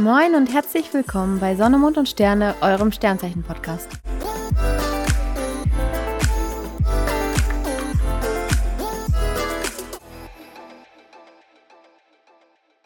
Moin 0.00 0.34
und 0.34 0.46
herzlich 0.50 0.94
willkommen 0.94 1.40
bei 1.40 1.54
Sonne, 1.56 1.76
Mond 1.76 1.98
und 1.98 2.08
Sterne, 2.08 2.54
eurem 2.62 2.90
Sternzeichen-Podcast. 2.90 3.86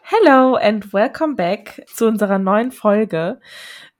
Hello 0.02 0.56
and 0.56 0.92
welcome 0.92 1.36
back 1.36 1.86
zu 1.86 2.08
unserer 2.08 2.40
neuen 2.40 2.72
Folge. 2.72 3.38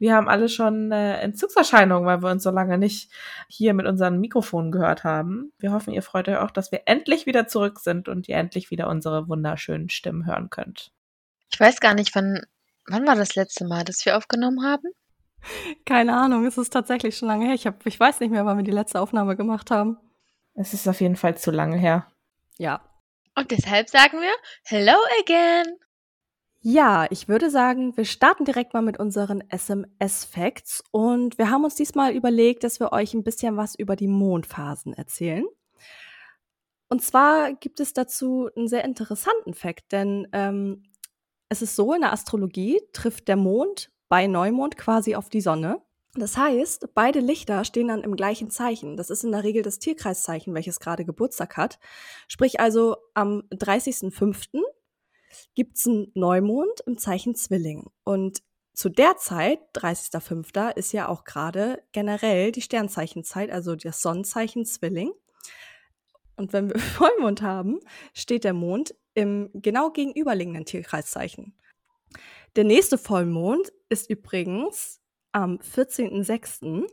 Wir 0.01 0.17
haben 0.17 0.29
alle 0.29 0.49
schon 0.49 0.91
äh, 0.91 1.19
Entzugserscheinungen, 1.19 2.09
weil 2.09 2.21
wir 2.21 2.33
uns 2.33 2.43
so 2.43 2.51
lange 2.51 2.79
nicht 2.79 3.13
hier 3.47 3.75
mit 3.75 3.87
unseren 3.87 4.19
Mikrofonen 4.19 4.73
gehört 4.73 5.05
haben. 5.05 5.53
Wir 5.61 5.71
hoffen, 5.71 5.95
ihr 5.95 6.03
freut 6.03 6.29
euch 6.29 6.39
auch, 6.39 6.51
dass 6.51 6.73
wir 6.73 6.83
endlich 6.87 7.27
wieder 7.27 7.47
zurück 7.47 7.79
sind 7.79 8.09
und 8.09 8.29
ihr 8.29 8.39
endlich 8.39 8.73
wieder 8.73 8.89
unsere 8.89 9.29
wunderschönen 9.29 9.89
Stimmen 9.89 10.27
hören 10.27 10.51
könnt. 10.51 10.91
Ich 11.53 11.61
weiß 11.61 11.79
gar 11.79 11.95
nicht, 11.95 12.13
wann, 12.17 12.43
wann 12.89 13.07
war 13.07 13.17
das 13.17 13.35
letzte 13.35 13.67
Mal, 13.67 13.85
dass 13.85 14.05
wir 14.05 14.17
aufgenommen 14.17 14.65
haben? 14.65 14.89
Keine 15.85 16.17
Ahnung, 16.17 16.47
es 16.47 16.59
ist 16.59 16.73
tatsächlich 16.73 17.17
schon 17.17 17.29
lange 17.29 17.47
her. 17.47 17.55
Ich, 17.55 17.67
hab, 17.67 17.85
ich 17.87 17.99
weiß 17.99 18.21
nicht 18.21 18.31
mehr, 18.31 18.47
wann 18.47 18.57
wir 18.57 18.65
die 18.65 18.71
letzte 18.71 19.01
Aufnahme 19.01 19.37
gemacht 19.37 19.71
haben. 19.71 19.99
Es 20.55 20.73
ist 20.73 20.89
auf 20.89 21.01
jeden 21.01 21.17
Fall 21.17 21.37
zu 21.37 21.51
lange 21.51 21.77
her. 21.77 22.07
Ja. 22.59 22.81
Und 23.35 23.51
deshalb 23.51 23.91
sagen 23.91 24.21
wir 24.21 24.33
Hello 24.65 24.97
again. 25.21 25.77
Ja, 26.61 27.07
ich 27.11 27.29
würde 27.29 27.51
sagen, 27.51 27.95
wir 27.97 28.07
starten 28.07 28.47
direkt 28.47 28.73
mal 28.73 28.81
mit 28.81 28.99
unseren 28.99 29.45
SMS-Facts 29.51 30.83
und 30.93 31.37
wir 31.37 31.51
haben 31.51 31.65
uns 31.65 31.75
diesmal 31.75 32.15
überlegt, 32.15 32.65
dass 32.65 32.81
wir 32.81 32.91
euch 32.93 33.13
ein 33.13 33.23
bisschen 33.23 33.59
was 33.59 33.75
über 33.75 33.97
die 33.97 34.09
Mondphasen 34.09 34.95
erzählen. 34.95 35.45
Und 36.89 37.03
zwar 37.03 37.53
gibt 37.53 37.81
es 37.81 37.93
dazu 37.93 38.49
einen 38.57 38.69
sehr 38.69 38.85
interessanten 38.85 39.53
Fact, 39.53 39.93
denn 39.93 40.27
ähm, 40.33 40.85
es 41.49 41.63
ist 41.63 41.77
so, 41.77 41.95
in 41.95 42.03
der 42.03 42.13
Astrologie 42.13 42.81
trifft 42.93 43.29
der 43.29 43.37
Mond 43.37 43.91
bei 44.09 44.27
Neumond 44.27 44.77
quasi 44.77 45.15
auf 45.15 45.29
die 45.29 45.41
Sonne. 45.41 45.83
Das 46.17 46.37
heißt, 46.37 46.95
beide 46.95 47.19
Lichter 47.19 47.65
stehen 47.65 47.89
dann 47.89 48.05
im 48.05 48.15
gleichen 48.15 48.51
Zeichen. 48.51 48.97
Das 48.97 49.11
ist 49.11 49.25
in 49.25 49.33
der 49.33 49.43
Regel 49.43 49.63
das 49.63 49.81
Tierkreiszeichen, 49.81 50.55
welches 50.55 50.79
gerade 50.79 51.05
Geburtstag 51.05 51.57
hat. 51.57 51.81
Sprich 52.29 52.61
also 52.61 52.97
am 53.15 53.43
30.05 53.51 54.61
gibt's 55.57 55.89
einen 55.89 56.13
Neumond 56.15 56.81
im 56.87 56.99
Zeichen 56.99 57.35
Zwilling. 57.35 57.91
Und 58.05 58.43
zu 58.75 58.89
der 58.89 59.17
Zeit, 59.17 59.59
30.05., 59.75 60.77
ist 60.77 60.93
ja 60.93 61.09
auch 61.09 61.25
gerade 61.25 61.83
generell 61.93 62.53
die 62.53 62.63
Sternzeichenzeit, 62.63 63.51
also 63.51 63.75
das 63.75 64.01
Sonnenzeichen 64.01 64.65
Zwilling. 64.65 65.13
Und 66.37 66.53
wenn 66.53 66.69
wir 66.69 66.79
Vollmond 66.81 67.43
haben, 67.43 67.81
steht 68.13 68.45
der 68.45 68.55
Mond 68.55 68.95
im 69.15 69.51
genau 69.55 69.91
gegenüberliegenden 69.91 70.65
Tierkreiszeichen. 70.65 71.55
Der 72.57 72.65
nächste 72.65 72.99
Vollmond 72.99 73.73
ist 73.89 74.11
übrigens 74.11 75.01
am 75.33 75.57
14.06. 75.59 76.85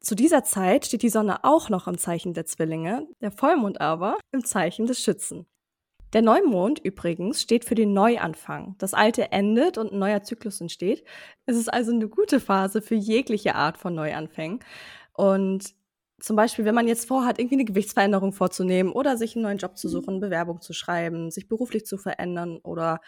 Zu 0.00 0.14
dieser 0.14 0.44
Zeit 0.44 0.86
steht 0.86 1.02
die 1.02 1.08
Sonne 1.08 1.44
auch 1.44 1.68
noch 1.68 1.88
im 1.88 1.98
Zeichen 1.98 2.34
der 2.34 2.46
Zwillinge, 2.46 3.08
der 3.20 3.32
Vollmond 3.32 3.80
aber 3.80 4.16
im 4.30 4.44
Zeichen 4.44 4.86
des 4.86 5.02
Schützen. 5.02 5.46
Der 6.14 6.22
Neumond 6.22 6.78
übrigens 6.78 7.42
steht 7.42 7.66
für 7.66 7.74
den 7.74 7.92
Neuanfang. 7.92 8.76
Das 8.78 8.94
Alte 8.94 9.30
endet 9.30 9.76
und 9.76 9.92
ein 9.92 9.98
neuer 9.98 10.22
Zyklus 10.22 10.60
entsteht. 10.60 11.04
Es 11.44 11.56
ist 11.56 11.68
also 11.68 11.92
eine 11.92 12.08
gute 12.08 12.40
Phase 12.40 12.80
für 12.80 12.94
jegliche 12.94 13.54
Art 13.54 13.76
von 13.76 13.94
Neuanfängen. 13.94 14.60
Und 15.12 15.74
zum 16.20 16.36
Beispiel, 16.36 16.64
wenn 16.64 16.74
man 16.74 16.88
jetzt 16.88 17.06
vorhat, 17.06 17.38
irgendwie 17.38 17.56
eine 17.56 17.64
Gewichtsveränderung 17.64 18.32
vorzunehmen 18.32 18.92
oder 18.92 19.16
sich 19.16 19.36
einen 19.36 19.44
neuen 19.44 19.58
Job 19.58 19.76
zu 19.76 19.88
suchen, 19.88 20.20
Bewerbung 20.20 20.60
zu 20.60 20.72
schreiben, 20.72 21.30
sich 21.30 21.48
beruflich 21.48 21.86
zu 21.86 21.96
verändern 21.96 22.58
oder 22.62 23.00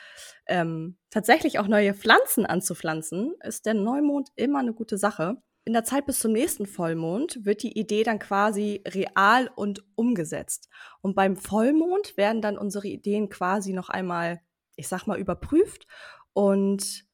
ähm, 0.47 0.97
tatsächlich 1.11 1.59
auch 1.59 1.67
neue 1.67 1.95
Pflanzen 1.95 2.47
anzupflanzen, 2.47 3.35
ist 3.43 3.67
der 3.67 3.75
Neumond 3.75 4.29
immer 4.37 4.61
eine 4.61 4.73
gute 4.73 4.99
Sache 4.99 5.39
in 5.65 5.75
der 5.75 5.85
Zeit 5.85 6.07
bis 6.07 6.19
zum 6.21 6.33
nächsten 6.33 6.67
Vollmond 6.67 7.45
wird 7.45 7.63
die 7.63 7.79
Idee 7.79 8.03
dann 8.03 8.19
quasi 8.19 8.83
real 8.89 9.51
und 9.55 9.85
umgesetzt. 9.95 10.69
Und 11.03 11.15
beim 11.15 11.37
Vollmond 11.37 12.17
werden 12.17 12.41
dann 12.41 12.59
unsere 12.59 12.89
Ideen 12.89 13.29
quasi 13.29 13.73
noch 13.73 13.89
einmal, 13.89 14.41
ich 14.77 14.89
sag 14.89 15.07
mal, 15.07 15.19
überprüft. 15.19 15.87
Und 16.33 17.05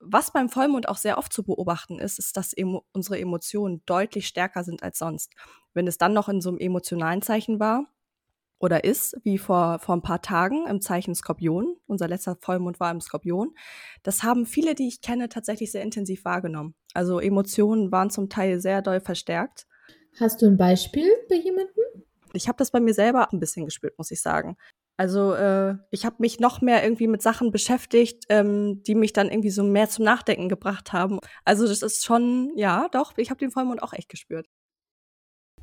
was 0.00 0.32
beim 0.32 0.48
Vollmond 0.48 0.88
auch 0.88 0.96
sehr 0.96 1.18
oft 1.18 1.32
zu 1.32 1.44
beobachten 1.44 1.98
ist, 1.98 2.18
ist, 2.18 2.36
dass 2.36 2.52
emo 2.52 2.84
unsere 2.92 3.18
Emotionen 3.20 3.82
deutlich 3.86 4.26
stärker 4.26 4.64
sind 4.64 4.82
als 4.82 4.98
sonst. 4.98 5.32
Wenn 5.74 5.86
es 5.86 5.98
dann 5.98 6.12
noch 6.12 6.28
in 6.28 6.40
so 6.40 6.48
einem 6.48 6.58
emotionalen 6.58 7.22
Zeichen 7.22 7.60
war, 7.60 7.86
oder 8.60 8.84
ist, 8.84 9.16
wie 9.24 9.38
vor, 9.38 9.78
vor 9.78 9.96
ein 9.96 10.02
paar 10.02 10.20
Tagen 10.20 10.66
im 10.66 10.82
Zeichen 10.82 11.14
Skorpion. 11.14 11.76
Unser 11.86 12.08
letzter 12.08 12.36
Vollmond 12.36 12.78
war 12.78 12.90
im 12.90 13.00
Skorpion. 13.00 13.54
Das 14.02 14.22
haben 14.22 14.44
viele, 14.44 14.74
die 14.74 14.86
ich 14.86 15.00
kenne, 15.00 15.30
tatsächlich 15.30 15.72
sehr 15.72 15.82
intensiv 15.82 16.24
wahrgenommen. 16.26 16.74
Also 16.92 17.18
Emotionen 17.20 17.90
waren 17.90 18.10
zum 18.10 18.28
Teil 18.28 18.60
sehr 18.60 18.82
doll 18.82 19.00
verstärkt. 19.00 19.66
Hast 20.20 20.42
du 20.42 20.46
ein 20.46 20.58
Beispiel 20.58 21.08
bei 21.30 21.36
jemandem? 21.36 21.74
Ich 22.34 22.48
habe 22.48 22.58
das 22.58 22.70
bei 22.70 22.80
mir 22.80 22.94
selber 22.94 23.32
ein 23.32 23.40
bisschen 23.40 23.64
gespürt, 23.64 23.96
muss 23.96 24.10
ich 24.10 24.20
sagen. 24.20 24.56
Also 25.00 25.32
äh, 25.32 25.76
ich 25.90 26.04
habe 26.04 26.16
mich 26.18 26.40
noch 26.40 26.60
mehr 26.60 26.84
irgendwie 26.84 27.06
mit 27.06 27.22
Sachen 27.22 27.50
beschäftigt, 27.52 28.26
ähm, 28.28 28.82
die 28.82 28.94
mich 28.94 29.14
dann 29.14 29.30
irgendwie 29.30 29.48
so 29.48 29.64
mehr 29.64 29.88
zum 29.88 30.04
Nachdenken 30.04 30.50
gebracht 30.50 30.92
haben. 30.92 31.20
Also 31.42 31.66
das 31.66 31.80
ist 31.80 32.04
schon, 32.04 32.52
ja, 32.54 32.86
doch, 32.92 33.14
ich 33.16 33.30
habe 33.30 33.38
den 33.38 33.50
Vollmond 33.50 33.82
auch 33.82 33.94
echt 33.94 34.10
gespürt. 34.10 34.46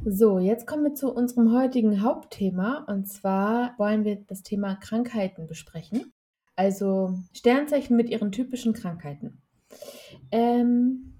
So, 0.03 0.39
jetzt 0.39 0.65
kommen 0.65 0.85
wir 0.85 0.95
zu 0.95 1.13
unserem 1.13 1.53
heutigen 1.53 2.01
Hauptthema 2.01 2.83
und 2.87 3.07
zwar 3.07 3.75
wollen 3.77 4.05
wir 4.05 4.15
das 4.15 4.41
Thema 4.41 4.75
Krankheiten 4.77 5.45
besprechen. 5.45 6.11
Also 6.55 7.13
Sternzeichen 7.31 7.95
mit 7.95 8.09
ihren 8.09 8.31
typischen 8.31 8.73
Krankheiten. 8.73 9.43
Ähm, 10.31 11.13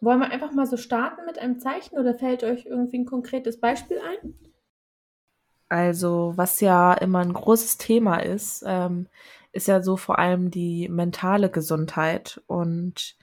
wollen 0.00 0.20
wir 0.20 0.30
einfach 0.30 0.52
mal 0.52 0.64
so 0.64 0.78
starten 0.78 1.26
mit 1.26 1.38
einem 1.38 1.58
Zeichen 1.58 1.98
oder 1.98 2.14
fällt 2.14 2.44
euch 2.44 2.64
irgendwie 2.64 3.00
ein 3.00 3.04
konkretes 3.04 3.60
Beispiel 3.60 3.98
ein? 3.98 4.51
Also, 5.72 6.34
was 6.36 6.60
ja 6.60 6.92
immer 6.92 7.20
ein 7.20 7.32
großes 7.32 7.78
Thema 7.78 8.18
ist, 8.18 8.62
ähm, 8.66 9.06
ist 9.52 9.68
ja 9.68 9.82
so 9.82 9.96
vor 9.96 10.18
allem 10.18 10.50
die 10.50 10.86
mentale 10.90 11.48
Gesundheit. 11.48 12.42
Und 12.46 13.16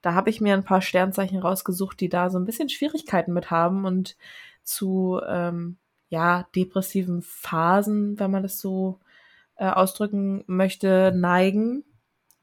da 0.00 0.14
habe 0.14 0.30
ich 0.30 0.40
mir 0.40 0.54
ein 0.54 0.62
paar 0.62 0.82
Sternzeichen 0.82 1.40
rausgesucht, 1.40 1.98
die 1.98 2.08
da 2.08 2.30
so 2.30 2.38
ein 2.38 2.44
bisschen 2.44 2.68
Schwierigkeiten 2.68 3.32
mit 3.32 3.50
haben 3.50 3.86
und 3.86 4.16
zu 4.62 5.20
ähm, 5.28 5.78
ja 6.10 6.46
depressiven 6.54 7.22
Phasen, 7.22 8.20
wenn 8.20 8.30
man 8.30 8.44
das 8.44 8.60
so 8.60 9.00
äh, 9.56 9.68
ausdrücken 9.68 10.44
möchte, 10.46 11.12
neigen. 11.12 11.82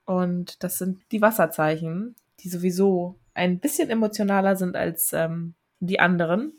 Und 0.04 0.62
das 0.62 0.78
sind 0.78 1.02
die 1.14 1.22
Wasserzeichen, 1.22 2.18
die 2.42 2.50
sowieso 2.50 3.16
ein 3.34 3.60
bisschen 3.60 3.90
emotionaler 3.90 4.58
sind 4.58 4.76
als 4.76 5.14
ähm, 5.14 5.54
die 5.80 6.02
anderen. 6.02 6.52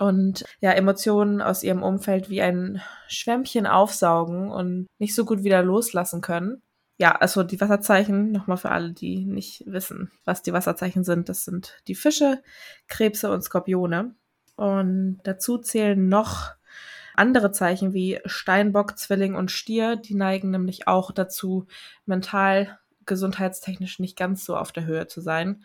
Und 0.00 0.44
ja, 0.60 0.72
Emotionen 0.72 1.42
aus 1.42 1.62
ihrem 1.62 1.82
Umfeld 1.82 2.30
wie 2.30 2.40
ein 2.40 2.80
Schwämmchen 3.06 3.66
aufsaugen 3.66 4.50
und 4.50 4.86
nicht 4.98 5.14
so 5.14 5.26
gut 5.26 5.44
wieder 5.44 5.62
loslassen 5.62 6.22
können. 6.22 6.62
Ja, 6.96 7.12
also 7.12 7.42
die 7.42 7.60
Wasserzeichen, 7.60 8.32
nochmal 8.32 8.56
für 8.56 8.70
alle, 8.70 8.92
die 8.92 9.26
nicht 9.26 9.62
wissen, 9.66 10.10
was 10.24 10.42
die 10.42 10.54
Wasserzeichen 10.54 11.04
sind, 11.04 11.28
das 11.28 11.44
sind 11.44 11.78
die 11.86 11.94
Fische, 11.94 12.42
Krebse 12.88 13.30
und 13.30 13.42
Skorpione. 13.42 14.14
Und 14.56 15.20
dazu 15.24 15.58
zählen 15.58 16.08
noch 16.08 16.54
andere 17.14 17.52
Zeichen 17.52 17.92
wie 17.92 18.20
Steinbock, 18.24 18.98
Zwilling 18.98 19.34
und 19.34 19.50
Stier, 19.50 19.96
die 19.96 20.14
neigen 20.14 20.50
nämlich 20.50 20.88
auch 20.88 21.12
dazu, 21.12 21.66
mental, 22.06 22.78
gesundheitstechnisch 23.04 23.98
nicht 23.98 24.16
ganz 24.16 24.46
so 24.46 24.56
auf 24.56 24.72
der 24.72 24.86
Höhe 24.86 25.06
zu 25.06 25.20
sein 25.20 25.62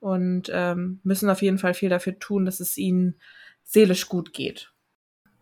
und 0.00 0.50
ähm, 0.52 1.00
müssen 1.02 1.30
auf 1.30 1.42
jeden 1.42 1.58
Fall 1.58 1.74
viel 1.74 1.88
dafür 1.88 2.18
tun, 2.18 2.44
dass 2.44 2.60
es 2.60 2.76
ihnen 2.76 3.16
seelisch 3.64 4.08
gut 4.08 4.32
geht. 4.32 4.72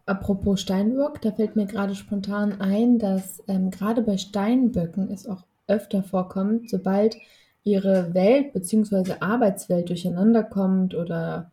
Apropos 0.07 0.61
Steinbock, 0.61 1.21
da 1.21 1.33
fällt 1.33 1.55
mir 1.55 1.67
gerade 1.67 1.95
spontan 1.95 2.61
ein, 2.61 2.99
dass 2.99 3.43
ähm, 3.47 3.71
gerade 3.71 4.03
bei 4.03 4.17
Steinböcken 4.17 5.11
es 5.11 5.29
auch 5.29 5.45
öfter 5.69 6.03
vorkommt, 6.03 6.69
sobald 6.71 7.17
ihre 7.63 8.13
Welt 8.15 8.53
bzw. 8.53 9.15
Arbeitswelt 9.21 9.89
durcheinander 9.89 10.43
kommt 10.43 10.95
oder 10.95 11.53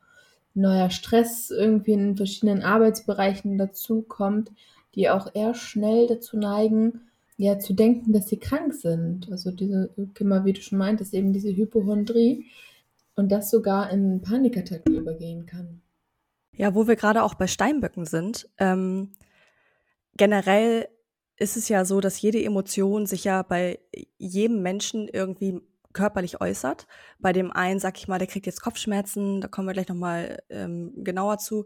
neuer 0.55 0.89
Stress 0.89 1.51
irgendwie 1.51 1.93
in 1.93 2.17
verschiedenen 2.17 2.63
Arbeitsbereichen 2.63 3.57
dazu 3.57 4.01
kommt, 4.01 4.51
die 4.95 5.09
auch 5.09 5.33
eher 5.35 5.53
schnell 5.53 6.07
dazu 6.07 6.37
neigen, 6.37 7.01
ja, 7.37 7.59
zu 7.59 7.73
denken, 7.73 8.11
dass 8.11 8.27
sie 8.27 8.37
krank 8.37 8.73
sind. 8.73 9.31
Also 9.31 9.51
diese, 9.51 9.91
immer 10.17 10.43
wie 10.43 10.53
du 10.53 10.61
schon 10.61 10.79
meintest, 10.79 11.13
eben 11.13 11.31
diese 11.31 11.55
Hypochondrie 11.55 12.47
und 13.15 13.31
das 13.31 13.49
sogar 13.49 13.91
in 13.91 14.21
Panikattacken 14.21 14.95
übergehen 14.95 15.45
kann. 15.45 15.81
Ja, 16.59 16.75
wo 16.75 16.89
wir 16.89 16.97
gerade 16.97 17.23
auch 17.23 17.35
bei 17.35 17.47
Steinböcken 17.47 18.05
sind. 18.05 18.49
Ähm, 18.57 19.13
generell 20.17 20.89
ist 21.37 21.55
es 21.55 21.69
ja 21.69 21.85
so, 21.85 22.01
dass 22.01 22.19
jede 22.19 22.43
Emotion 22.43 23.05
sich 23.05 23.23
ja 23.23 23.43
bei 23.43 23.79
jedem 24.17 24.61
Menschen 24.61 25.07
irgendwie 25.07 25.61
körperlich 25.93 26.41
äußert. 26.41 26.85
Bei 27.17 27.31
dem 27.31 27.53
einen, 27.53 27.79
sag 27.79 27.97
ich 27.97 28.09
mal, 28.09 28.19
der 28.19 28.27
kriegt 28.27 28.45
jetzt 28.45 28.61
Kopfschmerzen, 28.61 29.39
da 29.39 29.47
kommen 29.47 29.69
wir 29.69 29.73
gleich 29.73 29.87
nochmal 29.87 30.43
ähm, 30.49 30.91
genauer 30.97 31.37
zu. 31.37 31.65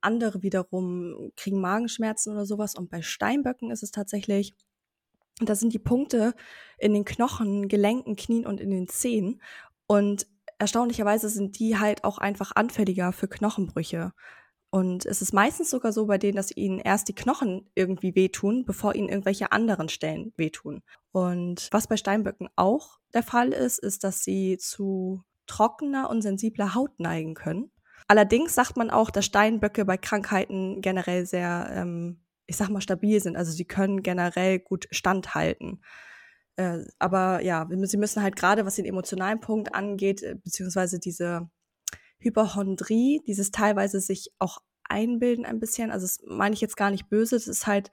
Andere 0.00 0.40
wiederum 0.44 1.32
kriegen 1.34 1.60
Magenschmerzen 1.60 2.32
oder 2.32 2.46
sowas. 2.46 2.76
Und 2.76 2.90
bei 2.90 3.02
Steinböcken 3.02 3.72
ist 3.72 3.82
es 3.82 3.90
tatsächlich, 3.90 4.54
da 5.40 5.56
sind 5.56 5.72
die 5.72 5.80
Punkte 5.80 6.32
in 6.78 6.94
den 6.94 7.04
Knochen, 7.04 7.66
Gelenken, 7.66 8.14
Knien 8.14 8.46
und 8.46 8.60
in 8.60 8.70
den 8.70 8.86
Zehen. 8.86 9.42
Und 9.88 10.28
erstaunlicherweise 10.58 11.28
sind 11.28 11.58
die 11.58 11.78
halt 11.78 12.04
auch 12.04 12.18
einfach 12.18 12.52
anfälliger 12.54 13.12
für 13.12 13.28
Knochenbrüche. 13.28 14.12
Und 14.70 15.06
es 15.06 15.22
ist 15.22 15.32
meistens 15.32 15.70
sogar 15.70 15.92
so 15.92 16.06
bei 16.06 16.18
denen, 16.18 16.36
dass 16.36 16.54
ihnen 16.54 16.78
erst 16.78 17.08
die 17.08 17.14
Knochen 17.14 17.70
irgendwie 17.74 18.14
wehtun, 18.14 18.64
bevor 18.66 18.94
ihnen 18.94 19.08
irgendwelche 19.08 19.50
anderen 19.50 19.88
Stellen 19.88 20.32
wehtun. 20.36 20.82
Und 21.10 21.68
was 21.70 21.86
bei 21.86 21.96
Steinböcken 21.96 22.48
auch 22.54 22.98
der 23.14 23.22
Fall 23.22 23.52
ist, 23.52 23.78
ist, 23.78 24.04
dass 24.04 24.22
sie 24.22 24.58
zu 24.58 25.22
trockener 25.46 26.10
und 26.10 26.20
sensibler 26.20 26.74
Haut 26.74 27.00
neigen 27.00 27.34
können. 27.34 27.70
Allerdings 28.08 28.54
sagt 28.54 28.76
man 28.76 28.90
auch, 28.90 29.10
dass 29.10 29.24
Steinböcke 29.24 29.86
bei 29.86 29.96
Krankheiten 29.96 30.82
generell 30.82 31.24
sehr, 31.24 31.70
ähm, 31.72 32.20
ich 32.46 32.56
sag 32.56 32.68
mal, 32.68 32.82
stabil 32.82 33.20
sind. 33.20 33.36
Also 33.36 33.52
sie 33.52 33.64
können 33.64 34.02
generell 34.02 34.58
gut 34.58 34.86
standhalten. 34.90 35.82
Äh, 36.58 36.86
aber 36.98 37.40
ja, 37.42 37.68
sie 37.84 37.96
müssen 37.96 38.22
halt 38.22 38.34
gerade, 38.34 38.66
was 38.66 38.74
den 38.74 38.84
emotionalen 38.84 39.38
Punkt 39.40 39.74
angeht, 39.74 40.22
äh, 40.24 40.34
beziehungsweise 40.34 40.98
diese 40.98 41.48
Hyperchondrie, 42.18 43.22
dieses 43.26 43.52
teilweise 43.52 44.00
sich 44.00 44.32
auch 44.40 44.58
einbilden 44.82 45.46
ein 45.46 45.60
bisschen. 45.60 45.92
Also 45.92 46.06
das 46.06 46.20
meine 46.26 46.54
ich 46.54 46.60
jetzt 46.60 46.76
gar 46.76 46.90
nicht 46.90 47.08
böse. 47.08 47.36
Das 47.36 47.46
ist 47.46 47.68
halt, 47.68 47.92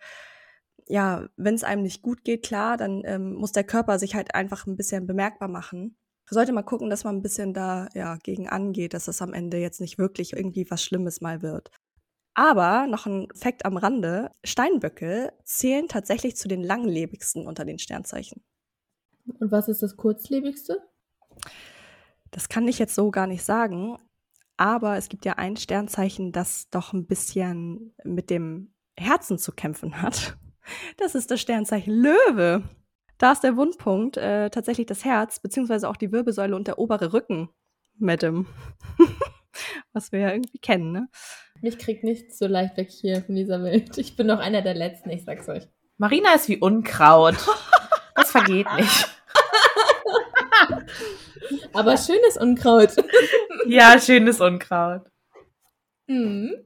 ja, 0.88 1.28
wenn 1.38 1.54
es 1.54 1.64
einem 1.64 1.84
nicht 1.84 2.02
gut 2.02 2.24
geht, 2.24 2.44
klar, 2.44 2.78
dann 2.78 3.04
ähm, 3.06 3.36
muss 3.36 3.52
der 3.52 3.64
Körper 3.66 4.00
sich 4.00 4.16
halt 4.16 4.34
einfach 4.34 4.66
ein 4.66 4.78
bisschen 4.78 5.06
bemerkbar 5.06 5.48
machen. 5.48 5.98
Sollte 6.28 6.52
mal 6.52 6.64
gucken, 6.64 6.90
dass 6.90 7.04
man 7.04 7.18
ein 7.18 7.22
bisschen 7.22 7.54
da 7.54 7.88
ja 7.94 8.18
gegen 8.18 8.50
angeht, 8.50 8.96
dass 8.96 9.06
das 9.06 9.22
am 9.22 9.34
Ende 9.34 9.58
jetzt 9.58 9.80
nicht 9.80 10.00
wirklich 10.00 10.34
irgendwie 10.34 10.66
was 10.72 10.84
Schlimmes 10.84 11.22
mal 11.22 11.44
wird. 11.44 11.70
Aber 12.34 12.88
noch 12.88 13.06
ein 13.06 13.28
Fakt 13.36 13.66
am 13.66 13.78
Rande: 13.78 14.32
Steinböcke 14.44 15.34
zählen 15.44 15.88
tatsächlich 15.88 16.36
zu 16.36 16.48
den 16.48 16.64
langlebigsten 16.64 17.46
unter 17.46 17.64
den 17.66 17.78
Sternzeichen. 17.80 18.44
Und 19.26 19.52
was 19.52 19.68
ist 19.68 19.84
das 19.84 19.98
kurzlebigste? 19.98 20.82
Das 22.32 22.50
kann 22.50 22.68
ich 22.68 22.80
jetzt 22.80 22.96
so 22.96 23.12
gar 23.12 23.28
nicht 23.28 23.44
sagen. 23.44 23.98
Aber 24.58 24.98
es 24.98 25.10
gibt 25.10 25.26
ja 25.26 25.34
ein 25.34 25.58
Sternzeichen, 25.58 26.32
das 26.32 26.70
doch 26.70 26.94
ein 26.94 27.08
bisschen 27.08 27.94
mit 28.04 28.30
dem 28.30 28.74
Herzen 28.98 29.38
zu 29.38 29.52
kämpfen 29.52 30.02
hat. 30.02 30.38
Das 30.98 31.16
ist 31.16 31.30
das 31.30 31.42
Sternzeichen 31.42 31.94
Löwe. 31.94 32.64
Da 33.18 33.32
ist 33.32 33.44
der 33.44 33.56
Wundpunkt 33.56 34.18
äh, 34.18 34.50
tatsächlich 34.50 34.88
das 34.88 35.06
Herz, 35.06 35.40
beziehungsweise 35.40 35.88
auch 35.88 35.96
die 35.96 36.12
Wirbelsäule 36.12 36.56
und 36.56 36.68
der 36.68 36.80
obere 36.80 37.14
Rücken, 37.14 37.50
Madam. 37.98 38.48
Was 39.94 40.12
wir 40.12 40.20
ja 40.20 40.32
irgendwie 40.32 40.58
kennen, 40.58 40.92
ne? 40.92 41.08
Mich 41.62 41.78
kriegt 41.78 42.04
nichts 42.04 42.38
so 42.38 42.48
leicht 42.48 42.76
weg 42.76 42.90
hier 42.90 43.22
von 43.22 43.36
dieser 43.36 43.64
Welt. 43.64 43.98
Ich 43.98 44.18
bin 44.18 44.28
noch 44.28 44.40
einer 44.40 44.62
der 44.62 44.74
Letzten, 44.74 45.10
ich 45.10 45.24
sag's 45.24 45.48
euch. 45.48 45.64
Marina 45.98 46.34
ist 46.34 46.50
wie 46.50 46.58
Unkraut. 46.58 47.36
Das 48.16 48.32
vergeht 48.32 48.68
nicht. 48.76 49.08
Aber 51.74 51.98
schönes 51.98 52.38
Unkraut. 52.38 52.96
Ja, 53.68 54.00
schönes 54.00 54.40
Unkraut. 54.40 55.02
Mhm. 56.08 56.66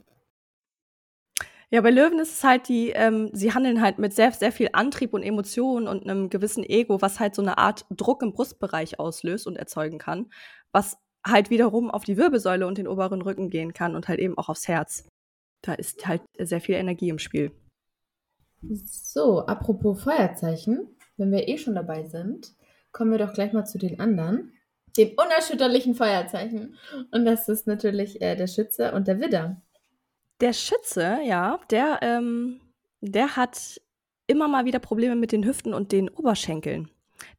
Ja, 1.71 1.81
bei 1.81 1.91
Löwen 1.91 2.17
ist 2.19 2.33
es 2.33 2.43
halt 2.43 2.67
die, 2.67 2.89
ähm, 2.89 3.29
sie 3.31 3.53
handeln 3.53 3.81
halt 3.81 3.99
mit 3.99 4.13
sehr, 4.13 4.31
sehr 4.31 4.51
viel 4.51 4.69
Antrieb 4.73 5.13
und 5.13 5.21
Emotionen 5.21 5.87
und 5.87 6.03
einem 6.03 6.29
gewissen 6.29 6.63
Ego, 6.63 7.01
was 7.01 7.19
halt 7.19 7.35
so 7.35 7.43
eine 7.43 7.59
Art 7.59 7.85
Druck 7.91 8.23
im 8.23 8.33
Brustbereich 8.33 8.99
auslöst 8.99 9.45
und 9.45 9.55
erzeugen 9.55 9.99
kann, 9.99 10.31
was 10.71 10.97
halt 11.25 11.51
wiederum 11.51 11.91
auf 11.91 12.03
die 12.03 12.17
Wirbelsäule 12.17 12.65
und 12.65 12.79
den 12.79 12.87
oberen 12.87 13.21
Rücken 13.21 13.49
gehen 13.51 13.73
kann 13.73 13.95
und 13.95 14.07
halt 14.07 14.19
eben 14.19 14.37
auch 14.37 14.49
aufs 14.49 14.67
Herz. 14.67 15.07
Da 15.61 15.73
ist 15.73 16.07
halt 16.07 16.23
sehr 16.39 16.61
viel 16.61 16.75
Energie 16.75 17.09
im 17.09 17.19
Spiel. 17.19 17.51
So, 18.61 19.45
apropos 19.45 20.03
Feuerzeichen, 20.03 20.95
wenn 21.19 21.31
wir 21.31 21.47
eh 21.47 21.57
schon 21.57 21.75
dabei 21.75 22.05
sind, 22.05 22.53
kommen 22.91 23.11
wir 23.11 23.19
doch 23.19 23.33
gleich 23.33 23.53
mal 23.53 23.65
zu 23.65 23.77
den 23.77 23.99
anderen. 23.99 24.53
Den 24.97 25.11
unerschütterlichen 25.11 25.93
Feuerzeichen. 25.93 26.77
Und 27.11 27.25
das 27.25 27.47
ist 27.47 27.67
natürlich 27.67 28.21
äh, 28.21 28.35
der 28.35 28.47
Schütze 28.47 28.91
und 28.93 29.07
der 29.07 29.19
Widder. 29.19 29.61
Der 30.41 30.53
Schütze, 30.53 31.19
ja, 31.23 31.59
der, 31.69 31.99
ähm, 32.01 32.61
der 33.01 33.35
hat 33.35 33.81
immer 34.25 34.47
mal 34.47 34.65
wieder 34.65 34.79
Probleme 34.79 35.15
mit 35.15 35.31
den 35.31 35.45
Hüften 35.45 35.73
und 35.73 35.91
den 35.91 36.09
Oberschenkeln. 36.09 36.89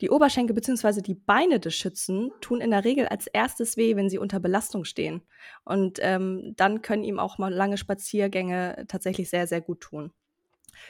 Die 0.00 0.11
Oberschenkel 0.11 0.55
bzw. 0.55 1.00
die 1.00 1.15
Beine 1.15 1.59
des 1.59 1.75
Schützen 1.75 2.31
tun 2.41 2.61
in 2.61 2.71
der 2.71 2.85
Regel 2.85 3.06
als 3.06 3.26
erstes 3.26 3.76
weh, 3.76 3.97
wenn 3.97 4.11
sie 4.11 4.19
unter 4.19 4.41
Belastung 4.41 4.85
stehen. 4.85 5.23
Und 5.65 5.99
ähm, 6.03 6.55
dann 6.56 6.83
können 6.83 7.05
ihm 7.05 7.19
auch 7.19 7.38
mal 7.38 7.53
lange 7.53 7.79
Spaziergänge 7.79 8.85
tatsächlich 8.88 9.31
sehr, 9.31 9.47
sehr 9.47 9.61
gut 9.61 9.81
tun. 9.81 10.12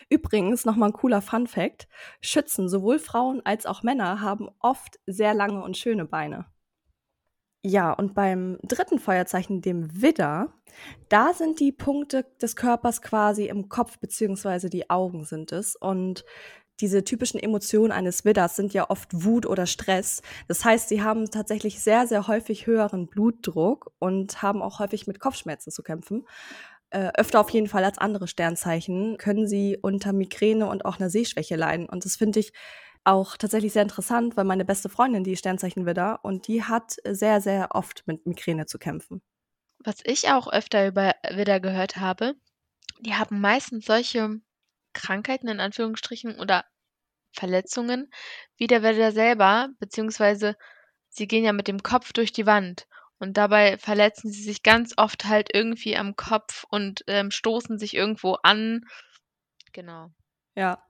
Übrigens, 0.09 0.65
nochmal 0.65 0.91
ein 0.91 0.95
cooler 0.95 1.23
Fun 1.23 1.47
Fact: 1.47 1.89
Schützen, 2.21 2.69
sowohl 2.69 2.99
Frauen 2.99 3.41
als 3.45 3.67
auch 3.67 3.83
Männer, 3.83 4.21
haben 4.21 4.49
oft 4.61 4.99
sehr 5.07 5.35
lange 5.35 5.63
und 5.63 5.77
schöne 5.77 6.05
Beine. 6.05 6.47
Ja, 7.63 7.93
und 7.93 8.15
beim 8.15 8.59
dritten 8.63 8.99
Feuerzeichen, 8.99 9.61
dem 9.61 10.01
Widder, 10.01 10.55
da 11.11 11.35
sind 11.35 11.61
die 11.61 11.73
Punkte 11.73 12.25
des 12.41 12.57
Körpers 12.57 13.03
quasi 13.03 13.49
im 13.49 13.69
Kopf, 13.69 13.99
beziehungsweise 13.99 14.71
die 14.71 14.89
Augen 14.89 15.25
sind 15.25 15.53
es. 15.53 15.77
Und 15.77 16.25
diese 16.81 17.05
typischen 17.05 17.39
Emotionen 17.39 17.93
eines 17.93 18.25
Widders 18.25 18.57
sind 18.57 18.73
ja 18.73 18.89
oft 18.89 19.09
Wut 19.13 19.45
oder 19.45 19.67
Stress. 19.67 20.23
Das 20.49 20.65
heißt, 20.65 20.89
sie 20.89 21.03
haben 21.03 21.31
tatsächlich 21.31 21.81
sehr, 21.81 22.07
sehr 22.07 22.27
häufig 22.27 22.67
höheren 22.67 23.07
Blutdruck 23.09 23.93
und 23.99 24.41
haben 24.41 24.63
auch 24.63 24.79
häufig 24.79 25.07
mit 25.07 25.21
Kopfschmerzen 25.21 25.71
zu 25.71 25.83
kämpfen. 25.83 26.27
Äh, 26.91 27.11
öfter 27.17 27.41
auf 27.41 27.51
jeden 27.51 27.69
Fall 27.69 27.85
als 27.85 27.99
andere 27.99 28.27
Sternzeichen 28.27 29.17
können 29.17 29.47
sie 29.47 29.79
unter 29.81 30.13
Migräne 30.13 30.67
und 30.69 30.85
auch 30.85 30.99
einer 30.99 31.11
Sehschwäche 31.11 31.57
leiden. 31.57 31.89
Und 31.89 32.05
das 32.05 32.17
finde 32.17 32.41
ich 32.41 32.53
auch 33.05 33.37
tatsächlich 33.37 33.73
sehr 33.73 33.83
interessant, 33.83 34.37
weil 34.37 34.45
meine 34.45 34.65
beste 34.65 34.89
Freundin, 34.89 35.25
die 35.25 35.37
Sternzeichen 35.37 35.87
Widder, 35.87 36.21
und 36.23 36.49
die 36.49 36.65
hat 36.65 36.97
sehr, 37.07 37.41
sehr 37.41 37.69
oft 37.75 38.07
mit 38.07 38.27
Migräne 38.27 38.67
zu 38.67 38.79
kämpfen. 38.79 39.23
Was 39.79 40.01
ich 40.05 40.29
auch 40.31 40.53
öfter 40.53 40.87
über 40.87 41.15
Widder 41.31 41.61
gehört 41.61 41.97
habe, 41.97 42.35
die 43.01 43.15
haben 43.15 43.41
meistens 43.41 43.87
solche 43.87 44.41
Krankheiten 44.93 45.49
in 45.49 45.61
Anführungsstrichen 45.61 46.39
oder 46.39 46.65
Verletzungen 47.33 48.11
wie 48.57 48.67
der 48.67 48.83
Widder 48.83 49.13
selber, 49.13 49.69
beziehungsweise 49.79 50.57
sie 51.09 51.29
gehen 51.29 51.45
ja 51.45 51.53
mit 51.53 51.69
dem 51.69 51.83
Kopf 51.83 52.13
durch 52.13 52.33
die 52.33 52.47
Wand 52.47 52.87
und 53.21 53.37
dabei 53.37 53.79
verletzen 53.79 54.31
sie 54.31 54.43
sich 54.43 54.63
ganz 54.63 54.95
oft 54.97 55.27
halt 55.27 55.51
irgendwie 55.53 55.97
am 55.97 56.17
Kopf 56.17 56.65
und 56.71 57.05
ähm, 57.07 57.31
stoßen 57.31 57.79
sich 57.79 57.95
irgendwo 57.95 58.39
an. 58.43 58.81
Genau. 59.73 60.11
Ja, 60.57 60.83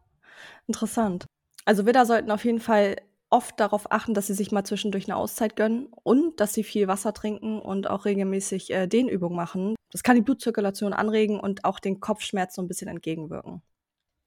interessant. 0.66 1.26
Also 1.64 1.86
Widder 1.86 2.06
sollten 2.06 2.30
auf 2.30 2.44
jeden 2.44 2.60
Fall 2.60 2.96
oft 3.28 3.60
darauf 3.60 3.92
achten, 3.92 4.14
dass 4.14 4.26
sie 4.26 4.34
sich 4.34 4.50
mal 4.52 4.64
zwischendurch 4.64 5.08
eine 5.08 5.16
Auszeit 5.16 5.56
gönnen 5.56 5.88
und 6.02 6.40
dass 6.40 6.54
sie 6.54 6.64
viel 6.64 6.88
Wasser 6.88 7.12
trinken 7.12 7.60
und 7.60 7.88
auch 7.88 8.04
regelmäßig 8.04 8.70
äh, 8.70 8.86
Dehnübungen 8.86 9.36
machen. 9.36 9.76
Das 9.92 10.02
kann 10.02 10.16
die 10.16 10.22
Blutzirkulation 10.22 10.92
anregen 10.92 11.38
und 11.38 11.64
auch 11.64 11.78
den 11.78 12.00
Kopfschmerz 12.00 12.54
so 12.54 12.62
ein 12.62 12.68
bisschen 12.68 12.88
entgegenwirken. 12.88 13.62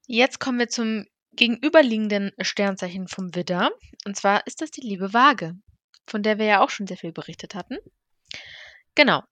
Jetzt 0.08 0.40
kommen 0.40 0.60
wir 0.60 0.70
zum 0.70 1.06
gegenüberliegenden 1.36 2.32
Sternzeichen 2.42 3.08
vom 3.08 3.36
Widder. 3.36 3.72
Und 4.06 4.16
zwar 4.16 4.46
ist 4.48 4.62
das 4.62 4.72
die 4.72 4.82
liebe 4.82 5.14
Waage, 5.14 5.56
von 6.08 6.24
der 6.24 6.38
wir 6.38 6.46
ja 6.46 6.62
auch 6.62 6.70
schon 6.70 6.88
sehr 6.88 6.98
viel 6.98 7.12
berichtet 7.12 7.56
hatten. 7.56 7.78
Genau. 8.96 9.24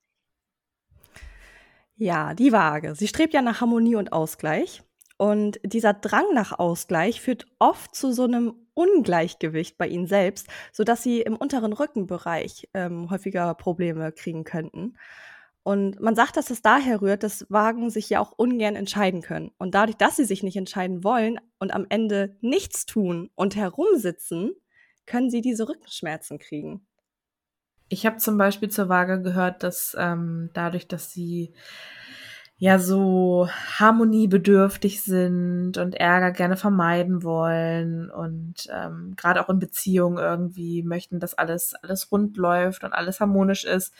Ja, 1.96 2.34
die 2.34 2.52
Waage. 2.52 2.94
Sie 2.94 3.08
strebt 3.08 3.34
ja 3.34 3.42
nach 3.42 3.60
Harmonie 3.60 3.96
und 3.96 4.12
Ausgleich. 4.12 4.82
Und 5.18 5.60
dieser 5.62 5.94
Drang 5.94 6.24
nach 6.34 6.58
Ausgleich 6.58 7.20
führt 7.20 7.46
oft 7.60 7.94
zu 7.94 8.12
so 8.12 8.24
einem 8.24 8.54
Ungleichgewicht 8.74 9.78
bei 9.78 9.86
ihnen 9.86 10.06
selbst, 10.06 10.48
sodass 10.72 11.02
sie 11.02 11.20
im 11.20 11.36
unteren 11.36 11.72
Rückenbereich 11.72 12.68
ähm, 12.74 13.08
häufiger 13.10 13.54
Probleme 13.54 14.10
kriegen 14.10 14.42
könnten. 14.42 14.96
Und 15.62 16.00
man 16.00 16.16
sagt, 16.16 16.36
dass 16.36 16.50
es 16.50 16.60
daher 16.60 17.02
rührt, 17.02 17.22
dass 17.22 17.46
Wagen 17.48 17.88
sich 17.90 18.10
ja 18.10 18.18
auch 18.18 18.32
ungern 18.32 18.74
entscheiden 18.74 19.22
können. 19.22 19.52
Und 19.58 19.76
dadurch, 19.76 19.96
dass 19.96 20.16
sie 20.16 20.24
sich 20.24 20.42
nicht 20.42 20.56
entscheiden 20.56 21.04
wollen 21.04 21.38
und 21.60 21.72
am 21.72 21.86
Ende 21.88 22.36
nichts 22.40 22.84
tun 22.84 23.30
und 23.36 23.54
herumsitzen, 23.54 24.52
können 25.06 25.30
sie 25.30 25.40
diese 25.40 25.68
Rückenschmerzen 25.68 26.38
kriegen. 26.38 26.86
Ich 27.88 28.06
habe 28.06 28.16
zum 28.16 28.38
Beispiel 28.38 28.70
zur 28.70 28.88
Waage 28.88 29.20
gehört, 29.20 29.62
dass 29.62 29.94
ähm, 29.98 30.50
dadurch, 30.54 30.88
dass 30.88 31.10
sie 31.10 31.52
ja 32.62 32.78
so 32.78 33.48
harmoniebedürftig 33.80 35.02
sind 35.02 35.78
und 35.78 35.96
Ärger 35.96 36.30
gerne 36.30 36.56
vermeiden 36.56 37.24
wollen 37.24 38.08
und 38.08 38.68
ähm, 38.72 39.14
gerade 39.16 39.42
auch 39.42 39.48
in 39.48 39.58
Beziehungen 39.58 40.18
irgendwie 40.18 40.84
möchten, 40.84 41.18
dass 41.18 41.34
alles 41.34 41.74
alles 41.82 42.12
rund 42.12 42.36
läuft 42.36 42.84
und 42.84 42.92
alles 42.92 43.18
harmonisch 43.18 43.64
ist, 43.64 43.92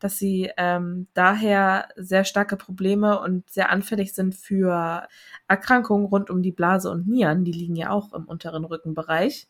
dass 0.00 0.18
sie 0.18 0.50
ähm, 0.56 1.06
daher 1.14 1.90
sehr 1.94 2.24
starke 2.24 2.56
Probleme 2.56 3.20
und 3.20 3.48
sehr 3.48 3.70
anfällig 3.70 4.12
sind 4.14 4.34
für 4.34 5.06
Erkrankungen 5.46 6.06
rund 6.06 6.28
um 6.28 6.42
die 6.42 6.50
Blase 6.50 6.90
und 6.90 7.06
Nieren. 7.06 7.44
Die 7.44 7.52
liegen 7.52 7.76
ja 7.76 7.90
auch 7.90 8.12
im 8.14 8.24
unteren 8.24 8.64
Rückenbereich. 8.64 9.46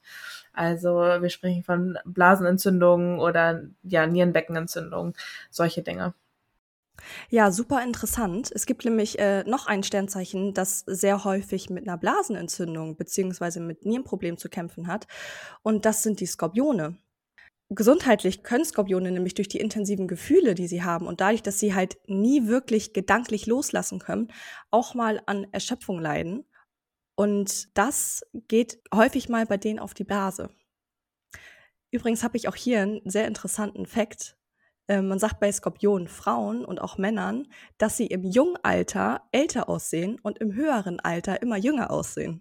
Also 0.52 0.90
wir 0.90 1.30
sprechen 1.30 1.62
von 1.62 1.98
Blasenentzündungen 2.04 3.20
oder 3.20 3.62
ja 3.82 4.06
Nierenbeckenentzündungen, 4.06 5.14
solche 5.50 5.82
Dinge. 5.82 6.14
Ja, 7.30 7.50
super 7.52 7.82
interessant. 7.82 8.50
Es 8.52 8.66
gibt 8.66 8.84
nämlich 8.84 9.18
äh, 9.18 9.44
noch 9.44 9.66
ein 9.66 9.82
Sternzeichen, 9.82 10.54
das 10.54 10.80
sehr 10.80 11.24
häufig 11.24 11.70
mit 11.70 11.86
einer 11.86 11.98
Blasenentzündung 11.98 12.96
beziehungsweise 12.96 13.60
mit 13.60 13.84
Nierenproblemen 13.86 14.38
zu 14.38 14.48
kämpfen 14.48 14.88
hat. 14.88 15.06
Und 15.62 15.84
das 15.84 16.02
sind 16.02 16.20
die 16.20 16.26
Skorpione. 16.26 16.96
Gesundheitlich 17.70 18.42
können 18.42 18.64
Skorpione 18.64 19.10
nämlich 19.10 19.34
durch 19.34 19.48
die 19.48 19.60
intensiven 19.60 20.08
Gefühle, 20.08 20.54
die 20.54 20.66
sie 20.66 20.82
haben 20.82 21.06
und 21.06 21.20
dadurch, 21.20 21.42
dass 21.42 21.58
sie 21.58 21.74
halt 21.74 21.98
nie 22.06 22.46
wirklich 22.46 22.94
gedanklich 22.94 23.46
loslassen 23.46 23.98
können, 23.98 24.32
auch 24.70 24.94
mal 24.94 25.20
an 25.26 25.46
Erschöpfung 25.52 26.00
leiden. 26.00 26.46
Und 27.18 27.76
das 27.76 28.24
geht 28.46 28.80
häufig 28.94 29.28
mal 29.28 29.44
bei 29.44 29.56
denen 29.56 29.80
auf 29.80 29.92
die 29.92 30.04
Blase. 30.04 30.50
Übrigens 31.90 32.22
habe 32.22 32.36
ich 32.36 32.46
auch 32.46 32.54
hier 32.54 32.80
einen 32.80 33.00
sehr 33.10 33.26
interessanten 33.26 33.86
Fakt. 33.86 34.36
Ähm, 34.86 35.08
man 35.08 35.18
sagt 35.18 35.40
bei 35.40 35.50
Skorpionen, 35.50 36.06
Frauen 36.06 36.64
und 36.64 36.80
auch 36.80 36.96
Männern, 36.96 37.48
dass 37.76 37.96
sie 37.96 38.06
im 38.06 38.22
jungen 38.22 38.56
Alter 38.62 39.22
älter 39.32 39.68
aussehen 39.68 40.20
und 40.22 40.38
im 40.38 40.54
höheren 40.54 41.00
Alter 41.00 41.42
immer 41.42 41.56
jünger 41.56 41.90
aussehen. 41.90 42.40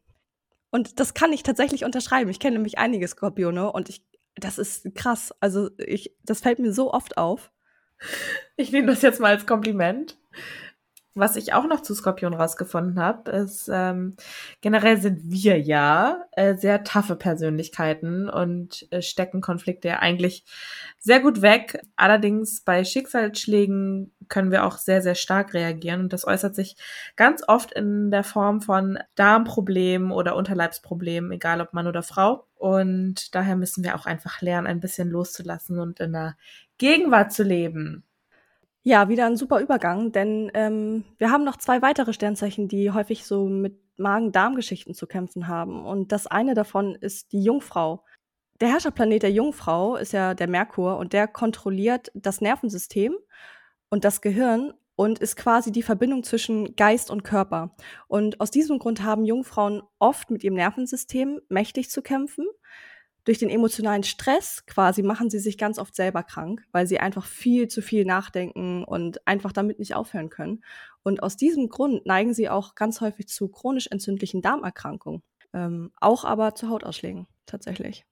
Und 0.69 0.99
das 0.99 1.15
kann 1.15 1.33
ich 1.33 1.41
tatsächlich 1.41 1.83
unterschreiben. 1.83 2.29
Ich 2.29 2.39
kenne 2.39 2.57
nämlich 2.57 2.77
einige 2.77 3.07
Skorpione 3.07 3.71
und 3.71 3.89
ich, 3.89 4.05
das 4.35 4.59
ist 4.59 4.93
krass. 4.93 5.33
Also 5.39 5.71
ich, 5.79 6.15
das 6.21 6.41
fällt 6.41 6.59
mir 6.59 6.71
so 6.71 6.93
oft 6.93 7.17
auf. 7.17 7.51
Ich 8.57 8.71
nehme 8.71 8.85
das 8.85 9.01
jetzt 9.01 9.19
mal 9.19 9.31
als 9.33 9.47
Kompliment. 9.47 10.19
Was 11.17 11.35
ich 11.35 11.53
auch 11.53 11.67
noch 11.67 11.81
zu 11.81 11.95
Skorpion 11.95 12.35
rausgefunden 12.35 12.99
habe, 12.99 13.31
ist, 13.31 13.69
ähm, 13.73 14.15
generell 14.61 15.01
sind 15.01 15.19
wir 15.23 15.59
ja 15.59 16.25
äh, 16.33 16.55
sehr 16.55 16.83
taffe 16.83 17.15
Persönlichkeiten 17.15 18.29
und 18.29 18.87
äh, 18.91 19.01
stecken 19.01 19.41
Konflikte 19.41 19.87
ja 19.87 19.99
eigentlich 19.99 20.45
sehr 20.99 21.19
gut 21.19 21.41
weg. 21.41 21.81
Allerdings 21.95 22.61
bei 22.61 22.83
Schicksalsschlägen 22.83 24.13
können 24.29 24.51
wir 24.51 24.63
auch 24.63 24.77
sehr, 24.77 25.01
sehr 25.01 25.15
stark 25.15 25.55
reagieren 25.55 26.01
und 26.01 26.13
das 26.13 26.27
äußert 26.27 26.55
sich 26.55 26.75
ganz 27.15 27.41
oft 27.47 27.71
in 27.73 28.11
der 28.11 28.23
Form 28.23 28.61
von 28.61 28.99
Darmproblemen 29.15 30.11
oder 30.11 30.35
Unterleibsproblemen, 30.35 31.31
egal 31.31 31.61
ob 31.61 31.73
Mann 31.73 31.87
oder 31.87 32.03
Frau. 32.03 32.45
Und 32.55 33.33
daher 33.33 33.55
müssen 33.55 33.83
wir 33.83 33.95
auch 33.95 34.05
einfach 34.05 34.41
lernen, 34.41 34.67
ein 34.67 34.79
bisschen 34.79 35.09
loszulassen 35.09 35.79
und 35.79 35.99
in 35.99 36.13
der 36.13 36.37
Gegenwart 36.77 37.33
zu 37.33 37.43
leben. 37.43 38.03
Ja, 38.83 39.09
wieder 39.09 39.25
ein 39.25 39.35
super 39.35 39.59
Übergang, 39.59 40.11
denn 40.11 40.49
ähm, 40.53 41.03
wir 41.17 41.29
haben 41.29 41.43
noch 41.43 41.57
zwei 41.57 41.81
weitere 41.81 42.13
Sternzeichen, 42.13 42.67
die 42.67 42.91
häufig 42.91 43.25
so 43.25 43.45
mit 43.47 43.77
Magen-Darm-Geschichten 43.97 44.93
zu 44.93 45.07
kämpfen 45.07 45.47
haben. 45.47 45.85
Und 45.85 46.11
das 46.11 46.27
eine 46.27 46.53
davon 46.53 46.95
ist 46.95 47.31
die 47.31 47.43
Jungfrau. 47.43 48.05
Der 48.61 48.69
Herrscherplanet 48.69 49.23
der 49.23 49.31
Jungfrau 49.31 49.97
ist 49.97 50.13
ja 50.13 50.33
der 50.33 50.47
Merkur 50.47 50.97
und 50.97 51.13
der 51.13 51.27
kontrolliert 51.27 52.11
das 52.13 52.41
Nervensystem 52.41 53.15
und 53.89 54.03
das 54.03 54.21
Gehirn 54.21 54.73
und 54.95 55.19
ist 55.19 55.35
quasi 55.35 55.71
die 55.71 55.83
Verbindung 55.83 56.23
zwischen 56.23 56.75
Geist 56.75 57.11
und 57.11 57.23
Körper. 57.23 57.75
Und 58.07 58.41
aus 58.41 58.49
diesem 58.51 58.79
Grund 58.79 59.03
haben 59.03 59.25
Jungfrauen 59.25 59.83
oft 59.99 60.31
mit 60.31 60.43
ihrem 60.43 60.55
Nervensystem 60.55 61.39
mächtig 61.49 61.91
zu 61.91 62.01
kämpfen 62.01 62.47
durch 63.27 63.39
den 63.39 63.49
emotionalen 63.49 64.03
Stress 64.03 64.65
quasi 64.67 65.03
machen 65.03 65.29
sie 65.29 65.39
sich 65.39 65.57
ganz 65.57 65.79
oft 65.79 65.93
selber 65.93 66.23
krank, 66.23 66.65
weil 66.71 66.87
sie 66.87 67.01
einfach 67.01 67.25
viel 67.25 67.67
zu 67.67 67.81
viel 67.81 68.05
nachdenken 68.05 68.85
und 68.85 69.27
einfach 69.27 69.51
damit 69.51 69.79
nicht 69.79 69.95
aufhören 69.95 70.29
können. 70.29 70.63
Und 71.03 71.21
aus 71.21 71.35
diesem 71.35 71.67
Grund 71.67 72.05
neigen 72.05 72.33
sie 72.33 72.47
auch 72.47 72.73
ganz 72.73 73.01
häufig 73.01 73.27
zu 73.27 73.49
chronisch 73.49 73.87
entzündlichen 73.87 74.41
Darmerkrankungen. 74.41 75.23
Ähm, 75.53 75.91
auch 75.99 76.23
aber 76.23 76.55
zu 76.55 76.69
Hautausschlägen 76.69 77.27
tatsächlich. 77.45 78.05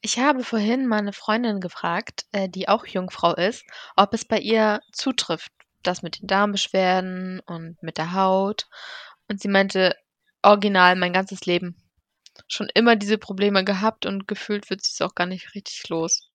Ich 0.00 0.18
habe 0.18 0.42
vorhin 0.42 0.88
meine 0.88 1.12
Freundin 1.12 1.60
gefragt, 1.60 2.26
äh, 2.32 2.48
die 2.48 2.68
auch 2.68 2.86
Jungfrau 2.86 3.34
ist, 3.34 3.64
ob 3.94 4.14
es 4.14 4.24
bei 4.24 4.40
ihr 4.40 4.80
zutrifft, 4.90 5.52
das 5.84 6.02
mit 6.02 6.20
den 6.20 6.26
Darmbeschwerden 6.26 7.40
und 7.46 7.80
mit 7.84 7.98
der 7.98 8.14
Haut. 8.14 8.66
Und 9.28 9.40
sie 9.40 9.48
meinte, 9.48 9.94
original 10.42 10.96
mein 10.96 11.12
ganzes 11.12 11.46
Leben 11.46 11.76
schon 12.48 12.68
immer 12.74 12.96
diese 12.96 13.18
Probleme 13.18 13.64
gehabt 13.64 14.06
und 14.06 14.28
gefühlt 14.28 14.70
wird 14.70 14.82
sie 14.82 14.92
es 14.92 15.00
auch 15.02 15.14
gar 15.14 15.26
nicht 15.26 15.54
richtig 15.54 15.88
los. 15.88 16.32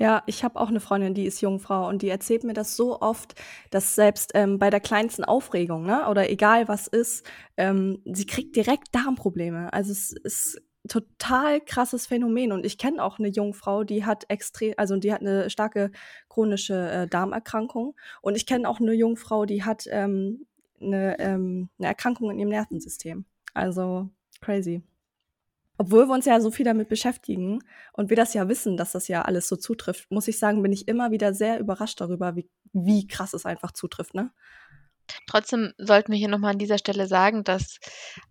Ja, 0.00 0.22
ich 0.24 0.44
habe 0.44 0.58
auch 0.58 0.70
eine 0.70 0.80
Freundin, 0.80 1.12
die 1.12 1.26
ist 1.26 1.42
Jungfrau 1.42 1.86
und 1.86 2.00
die 2.00 2.08
erzählt 2.08 2.42
mir 2.42 2.54
das 2.54 2.74
so 2.74 3.02
oft, 3.02 3.34
dass 3.70 3.94
selbst 3.94 4.30
ähm, 4.32 4.58
bei 4.58 4.70
der 4.70 4.80
kleinsten 4.80 5.24
Aufregung, 5.24 5.84
ne, 5.84 6.08
oder 6.08 6.30
egal 6.30 6.68
was 6.68 6.86
ist, 6.86 7.26
ähm, 7.58 8.00
sie 8.06 8.24
kriegt 8.24 8.56
direkt 8.56 8.94
Darmprobleme. 8.94 9.70
Also 9.74 9.92
es 9.92 10.12
ist 10.12 10.62
total 10.88 11.60
krasses 11.60 12.06
Phänomen 12.06 12.52
und 12.52 12.64
ich 12.64 12.78
kenne 12.78 13.04
auch 13.04 13.18
eine 13.18 13.28
Jungfrau, 13.28 13.84
die 13.84 14.06
hat 14.06 14.24
extrem, 14.30 14.72
also 14.78 14.96
die 14.96 15.12
hat 15.12 15.20
eine 15.20 15.50
starke 15.50 15.90
chronische 16.30 16.90
äh, 16.90 17.06
Darmerkrankung 17.06 17.94
und 18.22 18.36
ich 18.36 18.46
kenne 18.46 18.66
auch 18.70 18.80
eine 18.80 18.94
Jungfrau, 18.94 19.44
die 19.44 19.64
hat 19.64 19.84
ähm, 19.90 20.46
eine, 20.80 21.18
ähm, 21.18 21.68
eine 21.78 21.88
Erkrankung 21.88 22.30
in 22.30 22.38
ihrem 22.38 22.48
Nervensystem. 22.48 23.26
Also 23.52 24.08
crazy 24.40 24.82
obwohl 25.80 26.06
wir 26.08 26.12
uns 26.12 26.26
ja 26.26 26.38
so 26.42 26.50
viel 26.50 26.66
damit 26.66 26.90
beschäftigen 26.90 27.60
und 27.94 28.10
wir 28.10 28.16
das 28.16 28.34
ja 28.34 28.50
wissen, 28.50 28.76
dass 28.76 28.92
das 28.92 29.08
ja 29.08 29.22
alles 29.22 29.48
so 29.48 29.56
zutrifft, 29.56 30.10
muss 30.10 30.28
ich 30.28 30.38
sagen, 30.38 30.62
bin 30.62 30.72
ich 30.72 30.88
immer 30.88 31.10
wieder 31.10 31.32
sehr 31.32 31.58
überrascht 31.58 32.02
darüber, 32.02 32.36
wie, 32.36 32.50
wie 32.74 33.06
krass 33.06 33.32
es 33.32 33.46
einfach 33.46 33.72
zutrifft, 33.72 34.12
ne? 34.12 34.30
Trotzdem 35.26 35.72
sollten 35.78 36.12
wir 36.12 36.18
hier 36.18 36.28
nochmal 36.28 36.52
an 36.52 36.58
dieser 36.58 36.76
Stelle 36.76 37.06
sagen, 37.06 37.44
dass 37.44 37.78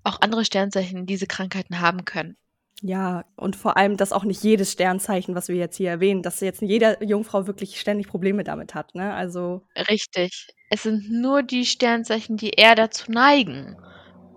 auch 0.03 0.21
andere 0.21 0.45
Sternzeichen 0.45 1.07
diese 1.07 1.25
Krankheiten 1.25 1.79
haben 1.79 2.05
können. 2.05 2.37
Ja, 2.83 3.25
und 3.35 3.55
vor 3.55 3.77
allem, 3.77 3.97
dass 3.97 4.13
auch 4.13 4.25
nicht 4.25 4.43
jedes 4.43 4.71
Sternzeichen, 4.71 5.33
was 5.33 5.47
wir 5.47 5.55
jetzt 5.55 5.75
hier 5.75 5.89
erwähnen, 5.89 6.21
dass 6.21 6.41
jetzt 6.41 6.61
jeder 6.61 7.03
Jungfrau 7.03 7.47
wirklich 7.47 7.79
ständig 7.79 8.09
Probleme 8.09 8.43
damit 8.43 8.75
hat, 8.75 8.93
ne? 8.93 9.11
Also. 9.15 9.65
Richtig. 9.89 10.49
Es 10.69 10.83
sind 10.83 11.09
nur 11.09 11.41
die 11.41 11.65
Sternzeichen, 11.65 12.37
die 12.37 12.51
eher 12.51 12.75
dazu 12.75 13.11
neigen. 13.11 13.75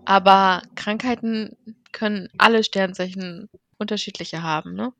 Aber 0.04 0.62
Krankheiten 0.74 1.56
können 1.92 2.28
alle 2.38 2.64
Sternzeichen 2.64 3.48
unterschiedliche 3.78 4.42
haben, 4.42 4.74
ne? 4.74 4.92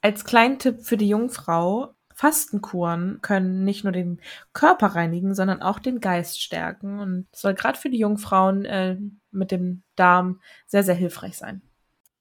Als 0.00 0.24
kleinen 0.24 0.58
Tipp 0.58 0.82
für 0.82 0.96
die 0.96 1.08
Jungfrau, 1.08 1.94
Fastenkuren 2.14 3.20
können 3.22 3.64
nicht 3.64 3.84
nur 3.84 3.92
den 3.92 4.20
Körper 4.52 4.88
reinigen, 4.88 5.34
sondern 5.34 5.62
auch 5.62 5.78
den 5.78 6.00
Geist 6.00 6.42
stärken 6.42 6.98
und 6.98 7.26
soll 7.32 7.54
gerade 7.54 7.78
für 7.78 7.90
die 7.90 7.98
Jungfrauen 7.98 8.64
äh, 8.64 8.96
mit 9.30 9.52
dem 9.52 9.82
Darm 9.94 10.40
sehr, 10.66 10.82
sehr 10.82 10.96
hilfreich 10.96 11.36
sein. 11.36 11.62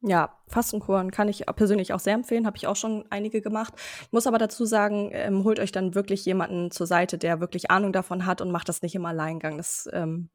Ja, 0.02 0.38
Fastenkuren 0.48 1.10
kann 1.10 1.28
ich 1.28 1.46
persönlich 1.48 1.94
auch 1.94 2.00
sehr 2.00 2.14
empfehlen, 2.14 2.46
habe 2.46 2.58
ich 2.58 2.68
auch 2.68 2.76
schon 2.76 3.06
einige 3.10 3.42
gemacht. 3.42 3.74
Ich 4.04 4.12
muss 4.12 4.28
aber 4.28 4.38
dazu 4.38 4.66
sagen, 4.66 5.10
ähm, 5.14 5.44
holt 5.44 5.60
euch 5.60 5.72
dann 5.72 5.96
wirklich 5.96 6.24
jemanden 6.26 6.70
zur 6.70 6.86
Seite, 6.86 7.18
der 7.18 7.40
wirklich 7.40 7.72
Ahnung 7.72 7.92
davon 7.92 8.28
hat 8.28 8.40
und 8.42 8.52
macht 8.52 8.70
das 8.70 8.84
nicht 8.84 8.94
im 8.94 9.06
Alleingang. 9.06 9.58
Das 9.58 9.90
ähm, 9.92 10.30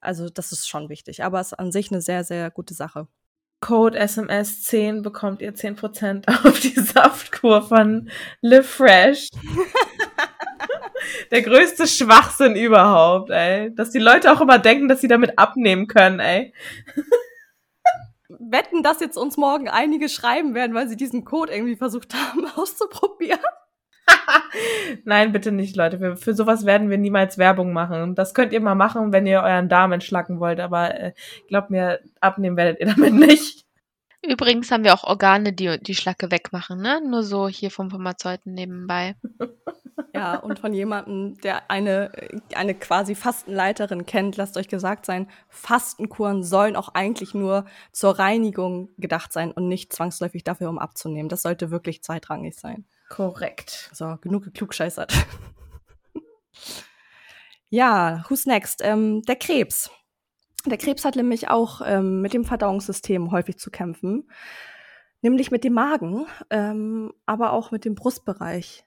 also 0.00 0.28
das 0.28 0.52
ist 0.52 0.68
schon 0.68 0.88
wichtig, 0.88 1.24
aber 1.24 1.40
es 1.40 1.48
ist 1.48 1.58
an 1.58 1.72
sich 1.72 1.90
eine 1.90 2.00
sehr, 2.00 2.24
sehr 2.24 2.50
gute 2.50 2.74
Sache. 2.74 3.06
Code 3.60 3.98
SMS 3.98 4.62
10 4.62 5.02
bekommt 5.02 5.42
ihr 5.42 5.54
10% 5.54 6.28
auf 6.46 6.60
die 6.60 6.80
Saftkur 6.80 7.62
von 7.62 8.10
Live 8.40 8.68
Fresh. 8.68 9.28
Der 11.30 11.42
größte 11.42 11.86
Schwachsinn 11.86 12.56
überhaupt, 12.56 13.30
ey. 13.30 13.74
Dass 13.74 13.90
die 13.90 13.98
Leute 13.98 14.32
auch 14.32 14.40
immer 14.40 14.58
denken, 14.58 14.88
dass 14.88 15.00
sie 15.00 15.08
damit 15.08 15.38
abnehmen 15.38 15.86
können, 15.86 16.20
ey. 16.20 16.54
Wetten, 18.28 18.82
dass 18.82 19.00
jetzt 19.00 19.16
uns 19.16 19.36
morgen 19.36 19.68
einige 19.68 20.08
schreiben 20.08 20.54
werden, 20.54 20.74
weil 20.74 20.88
sie 20.88 20.96
diesen 20.96 21.24
Code 21.24 21.52
irgendwie 21.52 21.76
versucht 21.76 22.14
haben 22.14 22.46
auszuprobieren. 22.56 23.40
Nein, 25.04 25.32
bitte 25.32 25.52
nicht, 25.52 25.76
Leute. 25.76 26.00
Wir, 26.00 26.16
für 26.16 26.34
sowas 26.34 26.66
werden 26.66 26.90
wir 26.90 26.98
niemals 26.98 27.38
Werbung 27.38 27.72
machen. 27.72 28.14
Das 28.14 28.34
könnt 28.34 28.52
ihr 28.52 28.60
mal 28.60 28.74
machen, 28.74 29.12
wenn 29.12 29.26
ihr 29.26 29.42
euren 29.42 29.68
Darm 29.68 29.92
entschlacken 29.92 30.40
wollt, 30.40 30.60
aber 30.60 30.94
äh, 30.94 31.12
glaubt 31.48 31.70
mir, 31.70 32.00
abnehmen 32.20 32.56
werdet 32.56 32.80
ihr 32.80 32.86
damit 32.86 33.14
nicht. 33.14 33.64
Übrigens 34.22 34.70
haben 34.70 34.84
wir 34.84 34.92
auch 34.94 35.04
Organe, 35.04 35.52
die 35.52 35.78
die 35.80 35.94
Schlacke 35.94 36.30
wegmachen, 36.30 36.80
ne? 36.80 37.00
Nur 37.00 37.22
so 37.22 37.48
hier 37.48 37.70
vom 37.70 37.90
Pharmazeuten 37.90 38.54
nebenbei. 38.54 39.16
Ja, 40.14 40.36
und 40.36 40.58
von 40.58 40.72
jemandem, 40.72 41.38
der 41.40 41.70
eine, 41.70 42.10
eine 42.54 42.74
quasi 42.74 43.14
Fastenleiterin 43.14 44.06
kennt, 44.06 44.36
lasst 44.36 44.56
euch 44.56 44.68
gesagt 44.68 45.06
sein, 45.06 45.28
Fastenkuren 45.48 46.42
sollen 46.42 46.76
auch 46.76 46.90
eigentlich 46.94 47.34
nur 47.34 47.66
zur 47.92 48.18
Reinigung 48.18 48.90
gedacht 48.98 49.32
sein 49.32 49.52
und 49.52 49.68
nicht 49.68 49.92
zwangsläufig 49.92 50.42
dafür, 50.42 50.68
um 50.68 50.78
abzunehmen. 50.78 51.28
Das 51.28 51.42
sollte 51.42 51.70
wirklich 51.70 52.02
zweitrangig 52.02 52.54
sein. 52.54 52.86
Korrekt. 53.08 53.90
So, 53.92 54.16
genug 54.20 54.44
geklugscheißert. 54.44 55.12
ja, 57.70 58.24
who's 58.28 58.46
next? 58.46 58.80
Ähm, 58.82 59.22
der 59.22 59.36
Krebs. 59.36 59.90
Der 60.66 60.78
Krebs 60.78 61.04
hat 61.04 61.16
nämlich 61.16 61.48
auch 61.48 61.80
ähm, 61.84 62.20
mit 62.20 62.34
dem 62.34 62.44
Verdauungssystem 62.44 63.30
häufig 63.30 63.58
zu 63.58 63.70
kämpfen, 63.70 64.28
nämlich 65.22 65.50
mit 65.50 65.64
dem 65.64 65.72
Magen, 65.72 66.26
ähm, 66.50 67.12
aber 67.26 67.52
auch 67.52 67.70
mit 67.70 67.84
dem 67.84 67.94
Brustbereich. 67.94 68.84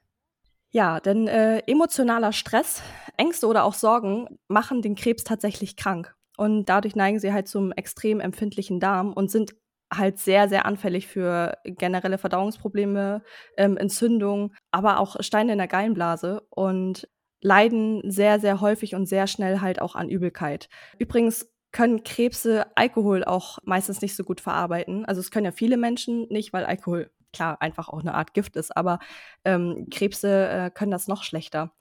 Ja, 0.70 1.00
denn 1.00 1.27
äh, 1.27 1.60
emotionaler 1.68 2.32
Stress, 2.32 2.82
Ängste 3.18 3.48
oder 3.48 3.63
auch 3.63 3.75
Sorgen 3.75 4.39
machen 4.48 4.82
den 4.82 4.96
Krebs 4.96 5.24
tatsächlich 5.24 5.75
krank. 5.75 6.15
Und 6.36 6.65
dadurch 6.65 6.96
neigen 6.96 7.20
sie 7.20 7.32
halt 7.32 7.48
zum 7.48 7.72
extrem 7.72 8.20
empfindlichen 8.20 8.80
Darm 8.80 9.13
und 9.13 9.30
sind 9.30 9.53
halt 9.94 10.18
sehr, 10.18 10.50
sehr 10.50 10.65
anfällig 10.65 11.08
für 11.08 11.58
generelle 11.63 12.18
Verdauungsprobleme, 12.18 13.22
ähm, 13.58 13.77
Entzündungen, 13.77 14.56
aber 14.72 15.00
auch 15.00 15.18
Steine 15.20 15.51
in 15.51 15.60
der 15.60 15.68
Gallenblase. 15.68 16.42
Und 16.50 17.08
leiden 17.44 18.01
sehr, 18.10 18.39
sehr 18.39 18.62
häufig 18.62 18.96
und 18.96 19.06
sehr 19.06 19.27
schnell 19.27 19.62
halt 19.62 19.82
auch 19.82 19.96
an 19.96 20.10
Übelkeit. 20.10 20.70
Übrigens 20.98 21.52
können 21.74 22.03
Krebse 22.03 22.65
Alkohol 22.75 23.25
auch 23.25 23.58
meistens 23.63 24.01
nicht 24.01 24.15
so 24.15 24.24
gut 24.24 24.39
verarbeiten. 24.39 25.03
Also 25.06 25.20
es 25.20 25.32
können 25.32 25.46
ja 25.46 25.51
viele 25.51 25.75
Menschen 25.75 26.27
nicht, 26.30 26.53
weil 26.53 26.65
Alkohol 26.65 27.12
klar 27.34 27.62
einfach 27.62 27.89
auch 27.89 28.00
eine 28.00 28.13
Art 28.13 28.34
Gift 28.34 28.56
ist, 28.56 28.77
aber 28.77 29.00
ähm, 29.44 29.88
Krebse 29.92 30.48
äh, 30.48 30.70
können 30.70 30.92
das 30.92 31.08
noch 31.08 31.24
schlechter. 31.24 31.74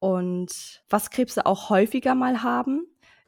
Und 0.00 0.82
was 0.88 1.10
Krebse 1.10 1.44
auch 1.46 1.70
häufiger 1.70 2.14
mal 2.14 2.42
haben, 2.42 2.86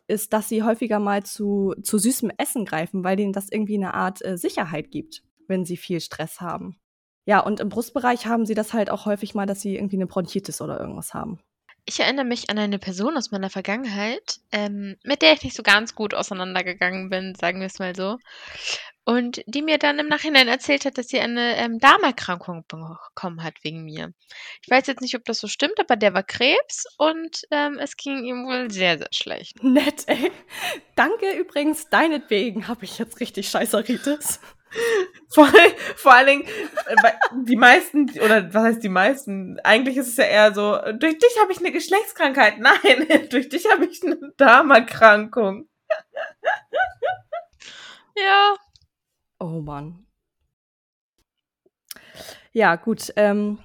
ist, 0.09 0.33
dass 0.33 0.49
sie 0.49 0.63
häufiger 0.63 0.99
mal 0.99 1.23
zu, 1.23 1.75
zu 1.83 1.99
süßem 1.99 2.33
Essen 2.39 2.65
greifen, 2.65 3.05
weil 3.05 3.17
denen 3.17 3.33
das 3.33 3.51
irgendwie 3.51 3.77
eine 3.77 3.95
Art 3.95 4.25
äh, 4.25 4.39
Sicherheit 4.39 4.91
gibt, 4.91 5.23
wenn 5.47 5.65
sie 5.65 5.77
viel 5.77 6.01
Stress 6.01 6.41
haben. 6.41 6.81
Ja, 7.27 7.41
und 7.41 7.61
im 7.61 7.69
Brustbereich 7.69 8.27
haben 8.27 8.47
sie 8.47 8.55
das 8.55 8.73
halt 8.73 8.91
auch 8.91 9.05
häufig 9.05 9.35
mal, 9.35 9.47
dass 9.47 9.61
sie 9.61 9.77
irgendwie 9.77 9.97
eine 9.97 10.07
Bronchitis 10.07 10.63
oder 10.63 10.81
irgendwas 10.81 11.13
haben. 11.13 11.41
Ich 11.85 12.01
erinnere 12.01 12.25
mich 12.25 12.51
an 12.51 12.59
eine 12.59 12.79
Person 12.79 13.17
aus 13.17 13.31
meiner 13.31 13.51
Vergangenheit, 13.51 14.41
ähm, 14.53 14.97
mit 15.03 15.23
der 15.23 15.33
ich 15.33 15.43
nicht 15.43 15.57
so 15.57 15.63
ganz 15.63 15.95
gut 15.95 16.15
auseinandergegangen 16.15 17.11
bin, 17.11 17.35
sagen 17.35 17.61
wir 17.61 17.67
es 17.67 17.79
mal 17.79 17.97
so. 17.97 18.19
Und 19.05 19.43
die 19.47 19.63
mir 19.63 19.79
dann 19.79 19.99
im 19.99 20.07
Nachhinein 20.07 20.47
erzählt 20.47 20.85
hat, 20.85 20.99
dass 20.99 21.09
sie 21.09 21.21
eine 21.21 21.57
ähm, 21.57 21.79
Darmerkrankung 21.79 22.65
bekommen 22.69 23.43
hat 23.43 23.55
wegen 23.63 23.85
mir. 23.85 24.13
Ich 24.63 24.71
weiß 24.71 24.87
jetzt 24.87 25.01
nicht, 25.01 25.17
ob 25.17 25.25
das 25.25 25.41
so 25.41 25.49
stimmt, 25.49 25.81
aber 25.81 25.97
der 25.97 26.15
war 26.15 26.23
Krebs 26.23 26.85
und 26.99 27.43
ähm, 27.51 27.79
es 27.81 27.97
ging 27.97 28.25
ihm 28.25 28.47
wohl 28.47 28.71
sehr, 28.71 28.99
sehr 28.99 29.09
schlecht. 29.13 29.65
Nett, 29.65 30.05
ey. 30.07 30.31
Danke 30.95 31.33
übrigens, 31.33 31.89
deinetwegen 31.89 32.69
habe 32.69 32.85
ich 32.85 32.99
jetzt 32.99 33.21
richtig 33.21 33.49
Scheißeritis. 33.49 34.41
Vor, 35.29 35.49
vor 35.97 36.13
allen 36.13 36.27
Dingen, 36.27 36.45
äh, 36.87 37.13
die 37.45 37.57
meisten, 37.57 38.11
oder 38.25 38.53
was 38.53 38.65
heißt 38.65 38.83
die 38.83 38.89
meisten? 38.89 39.59
Eigentlich 39.61 39.97
ist 39.97 40.09
es 40.09 40.17
ja 40.17 40.25
eher 40.25 40.55
so, 40.55 40.77
durch 40.99 41.19
dich 41.19 41.37
habe 41.41 41.53
ich 41.53 41.59
eine 41.59 41.73
Geschlechtskrankheit. 41.73 42.59
Nein, 42.59 43.29
durch 43.31 43.49
dich 43.49 43.71
habe 43.71 43.87
ich 43.87 44.03
eine 44.05 44.19
Darmerkrankung. 44.37 45.69
Ja. 48.17 48.57
Oh 49.39 49.61
Mann. 49.61 50.07
Ja, 52.53 52.77
gut. 52.77 53.13
Ähm, 53.17 53.59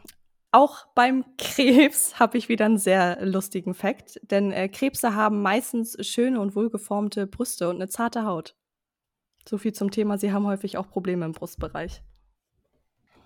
auch 0.51 0.85
beim 0.95 1.25
Krebs 1.38 2.19
habe 2.19 2.38
ich 2.38 2.47
wieder 2.47 2.65
einen 2.65 2.77
sehr 2.77 3.17
lustigen 3.25 3.74
Fakt, 3.74 4.19
denn 4.24 4.51
äh, 4.51 4.69
Krebse 4.69 5.15
haben 5.15 5.41
meistens 5.41 5.97
schöne 6.07 6.39
und 6.39 6.55
wohlgeformte 6.55 7.27
Brüste 7.27 7.69
und 7.69 7.75
eine 7.75 7.89
zarte 7.89 8.24
Haut. 8.24 8.55
So 9.47 9.57
viel 9.57 9.73
zum 9.73 9.91
Thema, 9.91 10.17
sie 10.17 10.31
haben 10.31 10.47
häufig 10.47 10.77
auch 10.77 10.89
Probleme 10.89 11.25
im 11.25 11.33
Brustbereich. 11.33 12.01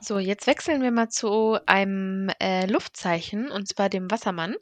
So, 0.01 0.19
jetzt 0.19 0.47
wechseln 0.47 0.81
wir 0.81 0.91
mal 0.91 1.09
zu 1.09 1.57
einem 1.65 2.29
äh, 2.39 2.65
Luftzeichen, 2.65 3.51
und 3.51 3.67
zwar 3.67 3.89
dem 3.89 4.09
Wassermann. 4.09 4.55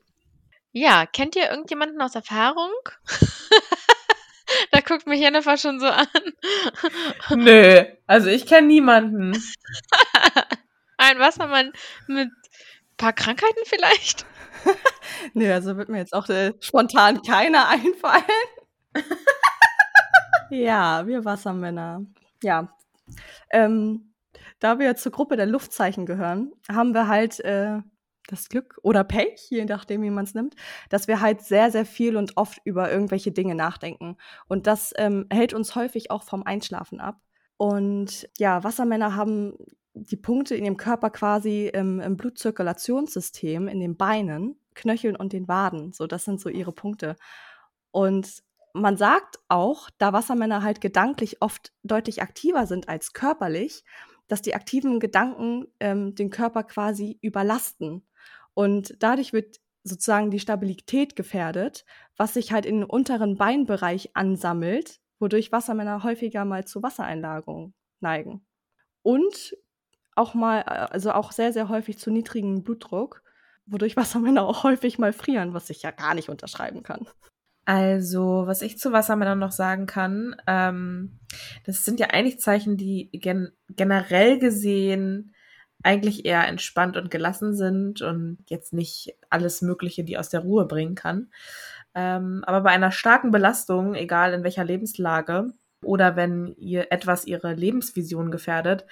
Ja, 0.71 1.05
kennt 1.05 1.35
ihr 1.35 1.49
irgendjemanden 1.49 2.01
aus 2.01 2.15
Erfahrung? 2.15 2.71
da 4.71 4.81
guckt 4.81 5.07
mich 5.07 5.19
Jennifer 5.19 5.57
schon 5.57 5.79
so 5.79 5.87
an. 5.87 6.07
Nö, 7.35 7.85
also 8.07 8.29
ich 8.29 8.45
kenne 8.45 8.67
niemanden. 8.67 9.31
Ein 10.97 11.19
Wassermann 11.19 11.71
mit 12.07 12.29
ein 12.29 12.97
paar 12.97 13.13
Krankheiten 13.13 13.61
vielleicht? 13.65 14.25
Nö, 15.33 15.53
also 15.53 15.77
wird 15.77 15.89
mir 15.89 15.99
jetzt 15.99 16.13
auch 16.13 16.27
äh, 16.29 16.53
spontan 16.59 17.21
keiner 17.21 17.67
einfallen. 17.67 18.23
Ja, 20.49 21.05
wir 21.07 21.25
Wassermänner. 21.25 22.05
Ja. 22.43 22.73
Ähm, 23.49 24.13
da 24.59 24.79
wir 24.79 24.95
zur 24.95 25.11
Gruppe 25.11 25.35
der 25.35 25.45
Luftzeichen 25.45 26.05
gehören, 26.05 26.51
haben 26.69 26.93
wir 26.93 27.07
halt 27.07 27.39
äh, 27.41 27.79
das 28.27 28.49
Glück 28.49 28.77
oder 28.83 29.03
Pech, 29.03 29.47
je 29.49 29.65
nachdem, 29.65 30.01
wie 30.03 30.09
man 30.09 30.25
es 30.25 30.33
nimmt, 30.33 30.55
dass 30.89 31.07
wir 31.07 31.21
halt 31.21 31.41
sehr, 31.41 31.71
sehr 31.71 31.85
viel 31.85 32.17
und 32.17 32.37
oft 32.37 32.59
über 32.65 32.91
irgendwelche 32.91 33.31
Dinge 33.31 33.55
nachdenken. 33.55 34.17
Und 34.47 34.67
das 34.67 34.93
ähm, 34.97 35.25
hält 35.31 35.53
uns 35.53 35.75
häufig 35.75 36.11
auch 36.11 36.23
vom 36.23 36.43
Einschlafen 36.43 36.99
ab. 36.99 37.21
Und 37.57 38.29
ja, 38.37 38.63
Wassermänner 38.63 39.15
haben 39.15 39.53
die 39.93 40.17
Punkte 40.17 40.55
in 40.55 40.65
ihrem 40.65 40.77
Körper 40.77 41.09
quasi 41.09 41.71
im, 41.73 41.99
im 41.99 42.17
Blutzirkulationssystem, 42.17 43.67
in 43.67 43.79
den 43.79 43.97
Beinen, 43.97 44.59
Knöcheln 44.75 45.15
und 45.15 45.33
den 45.33 45.47
Waden. 45.47 45.91
So, 45.91 46.05
das 46.05 46.25
sind 46.25 46.39
so 46.39 46.49
ihre 46.49 46.71
Punkte. 46.71 47.15
Und 47.91 48.43
man 48.81 48.97
sagt 48.97 49.39
auch, 49.47 49.89
da 49.97 50.13
Wassermänner 50.13 50.63
halt 50.63 50.81
gedanklich 50.81 51.41
oft 51.41 51.73
deutlich 51.83 52.21
aktiver 52.21 52.67
sind 52.67 52.89
als 52.89 53.13
körperlich, 53.13 53.83
dass 54.27 54.41
die 54.41 54.55
aktiven 54.55 54.99
Gedanken 54.99 55.67
ähm, 55.79 56.15
den 56.15 56.29
Körper 56.29 56.63
quasi 56.63 57.17
überlasten. 57.21 58.05
Und 58.53 58.95
dadurch 58.99 59.33
wird 59.33 59.57
sozusagen 59.83 60.31
die 60.31 60.39
Stabilität 60.39 61.15
gefährdet, 61.15 61.85
was 62.17 62.33
sich 62.33 62.51
halt 62.51 62.65
den 62.65 62.83
unteren 62.83 63.37
Beinbereich 63.37 64.15
ansammelt, 64.15 64.99
wodurch 65.19 65.51
Wassermänner 65.51 66.03
häufiger 66.03 66.45
mal 66.45 66.65
zu 66.65 66.83
Wassereinlagerungen 66.83 67.73
neigen. 67.99 68.45
Und 69.01 69.55
auch 70.15 70.33
mal, 70.33 70.61
äh, 70.61 70.87
also 70.91 71.11
auch 71.11 71.31
sehr, 71.31 71.53
sehr 71.53 71.69
häufig 71.69 71.97
zu 71.97 72.11
niedrigem 72.11 72.63
Blutdruck, 72.63 73.23
wodurch 73.65 73.95
Wassermänner 73.97 74.45
auch 74.45 74.63
häufig 74.63 74.99
mal 74.99 75.13
frieren, 75.13 75.53
was 75.53 75.69
ich 75.69 75.81
ja 75.83 75.91
gar 75.91 76.13
nicht 76.13 76.29
unterschreiben 76.29 76.83
kann. 76.83 77.07
Also, 77.69 78.43
was 78.47 78.61
ich 78.61 78.77
zu 78.79 78.93
Wassermännern 78.93 79.39
noch 79.39 79.51
sagen 79.51 79.87
kann, 79.87 80.37
ähm, 80.47 81.19
das 81.65 81.83
sind 81.83 81.99
ja 81.99 82.07
eigentlich 82.11 82.39
Zeichen, 82.39 82.77
die 82.77 83.09
gen 83.11 83.51
generell 83.69 84.39
gesehen 84.39 85.33
eigentlich 85.83 86.25
eher 86.25 86.47
entspannt 86.47 86.95
und 86.95 87.11
gelassen 87.11 87.53
sind 87.53 88.01
und 88.01 88.37
jetzt 88.47 88.71
nicht 88.71 89.15
alles 89.29 89.61
Mögliche, 89.61 90.05
die 90.05 90.17
aus 90.17 90.29
der 90.29 90.41
Ruhe 90.41 90.65
bringen 90.65 90.95
kann. 90.95 91.29
Ähm, 91.93 92.45
aber 92.47 92.61
bei 92.61 92.69
einer 92.71 92.91
starken 92.93 93.31
Belastung, 93.31 93.95
egal 93.95 94.33
in 94.33 94.43
welcher 94.45 94.63
Lebenslage, 94.63 95.51
oder 95.83 96.15
wenn 96.15 96.55
ihr 96.57 96.89
etwas 96.93 97.25
ihre 97.25 97.53
Lebensvision 97.53 98.31
gefährdet, 98.31 98.85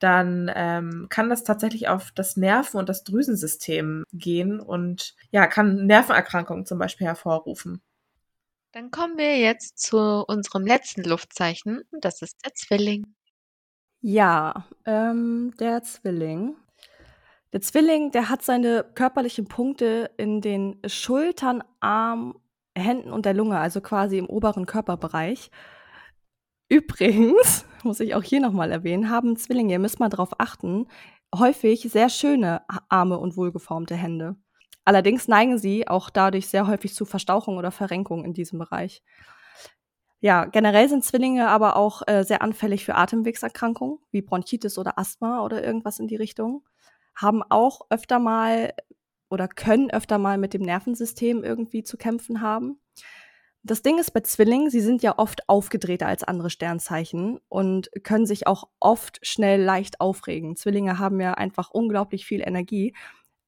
dann 0.00 0.50
ähm, 0.56 1.06
kann 1.10 1.30
das 1.30 1.44
tatsächlich 1.44 1.86
auf 1.88 2.10
das 2.12 2.36
Nerven- 2.36 2.78
und 2.78 2.88
das 2.88 3.04
Drüsensystem 3.04 4.02
gehen 4.12 4.58
und 4.58 5.14
ja, 5.30 5.46
kann 5.46 5.86
Nervenerkrankungen 5.86 6.66
zum 6.66 6.80
Beispiel 6.80 7.06
hervorrufen. 7.06 7.82
Dann 8.72 8.90
kommen 8.90 9.16
wir 9.16 9.38
jetzt 9.38 9.78
zu 9.78 10.24
unserem 10.26 10.66
letzten 10.66 11.02
Luftzeichen. 11.02 11.82
Das 12.00 12.22
ist 12.22 12.36
der 12.44 12.52
Zwilling. 12.54 13.14
Ja, 14.00 14.66
ähm, 14.84 15.52
der 15.58 15.82
Zwilling. 15.82 16.56
Der 17.52 17.60
Zwilling, 17.60 18.10
der 18.10 18.28
hat 18.28 18.42
seine 18.42 18.84
körperlichen 18.94 19.48
Punkte 19.48 20.10
in 20.16 20.40
den 20.40 20.78
Schultern, 20.86 21.64
Arm, 21.80 22.38
Händen 22.76 23.10
und 23.12 23.24
der 23.24 23.34
Lunge, 23.34 23.58
also 23.58 23.80
quasi 23.80 24.18
im 24.18 24.26
oberen 24.26 24.66
Körperbereich. 24.66 25.50
Übrigens, 26.68 27.64
muss 27.84 28.00
ich 28.00 28.14
auch 28.14 28.22
hier 28.22 28.40
nochmal 28.40 28.72
erwähnen, 28.72 29.10
haben 29.10 29.36
Zwillinge, 29.36 29.72
ihr 29.72 29.78
müsst 29.78 30.00
mal 30.00 30.08
drauf 30.08 30.38
achten, 30.38 30.86
häufig 31.34 31.82
sehr 31.90 32.08
schöne 32.10 32.62
Arme 32.88 33.18
und 33.18 33.36
wohlgeformte 33.36 33.94
Hände. 33.96 34.36
Allerdings 34.86 35.26
neigen 35.26 35.58
sie 35.58 35.88
auch 35.88 36.10
dadurch 36.10 36.46
sehr 36.46 36.68
häufig 36.68 36.94
zu 36.94 37.04
Verstauchung 37.04 37.58
oder 37.58 37.72
Verrenkung 37.72 38.24
in 38.24 38.34
diesem 38.34 38.60
Bereich. 38.60 39.02
Ja, 40.20 40.44
generell 40.44 40.88
sind 40.88 41.04
Zwillinge 41.04 41.48
aber 41.48 41.74
auch 41.74 42.02
äh, 42.06 42.22
sehr 42.22 42.40
anfällig 42.40 42.84
für 42.84 42.94
Atemwegserkrankungen 42.94 43.98
wie 44.12 44.22
Bronchitis 44.22 44.78
oder 44.78 44.96
Asthma 44.96 45.42
oder 45.44 45.62
irgendwas 45.62 45.98
in 45.98 46.06
die 46.06 46.14
Richtung. 46.14 46.64
Haben 47.16 47.42
auch 47.42 47.80
öfter 47.90 48.20
mal 48.20 48.74
oder 49.28 49.48
können 49.48 49.90
öfter 49.90 50.18
mal 50.18 50.38
mit 50.38 50.54
dem 50.54 50.62
Nervensystem 50.62 51.42
irgendwie 51.42 51.82
zu 51.82 51.96
kämpfen 51.96 52.40
haben. 52.40 52.78
Das 53.64 53.82
Ding 53.82 53.98
ist 53.98 54.12
bei 54.12 54.20
Zwillingen, 54.20 54.70
sie 54.70 54.80
sind 54.80 55.02
ja 55.02 55.18
oft 55.18 55.48
aufgedrehter 55.48 56.06
als 56.06 56.22
andere 56.22 56.50
Sternzeichen 56.50 57.40
und 57.48 57.90
können 58.04 58.24
sich 58.24 58.46
auch 58.46 58.68
oft 58.78 59.18
schnell 59.26 59.60
leicht 59.60 60.00
aufregen. 60.00 60.54
Zwillinge 60.54 61.00
haben 61.00 61.20
ja 61.20 61.34
einfach 61.34 61.70
unglaublich 61.72 62.24
viel 62.24 62.40
Energie 62.40 62.94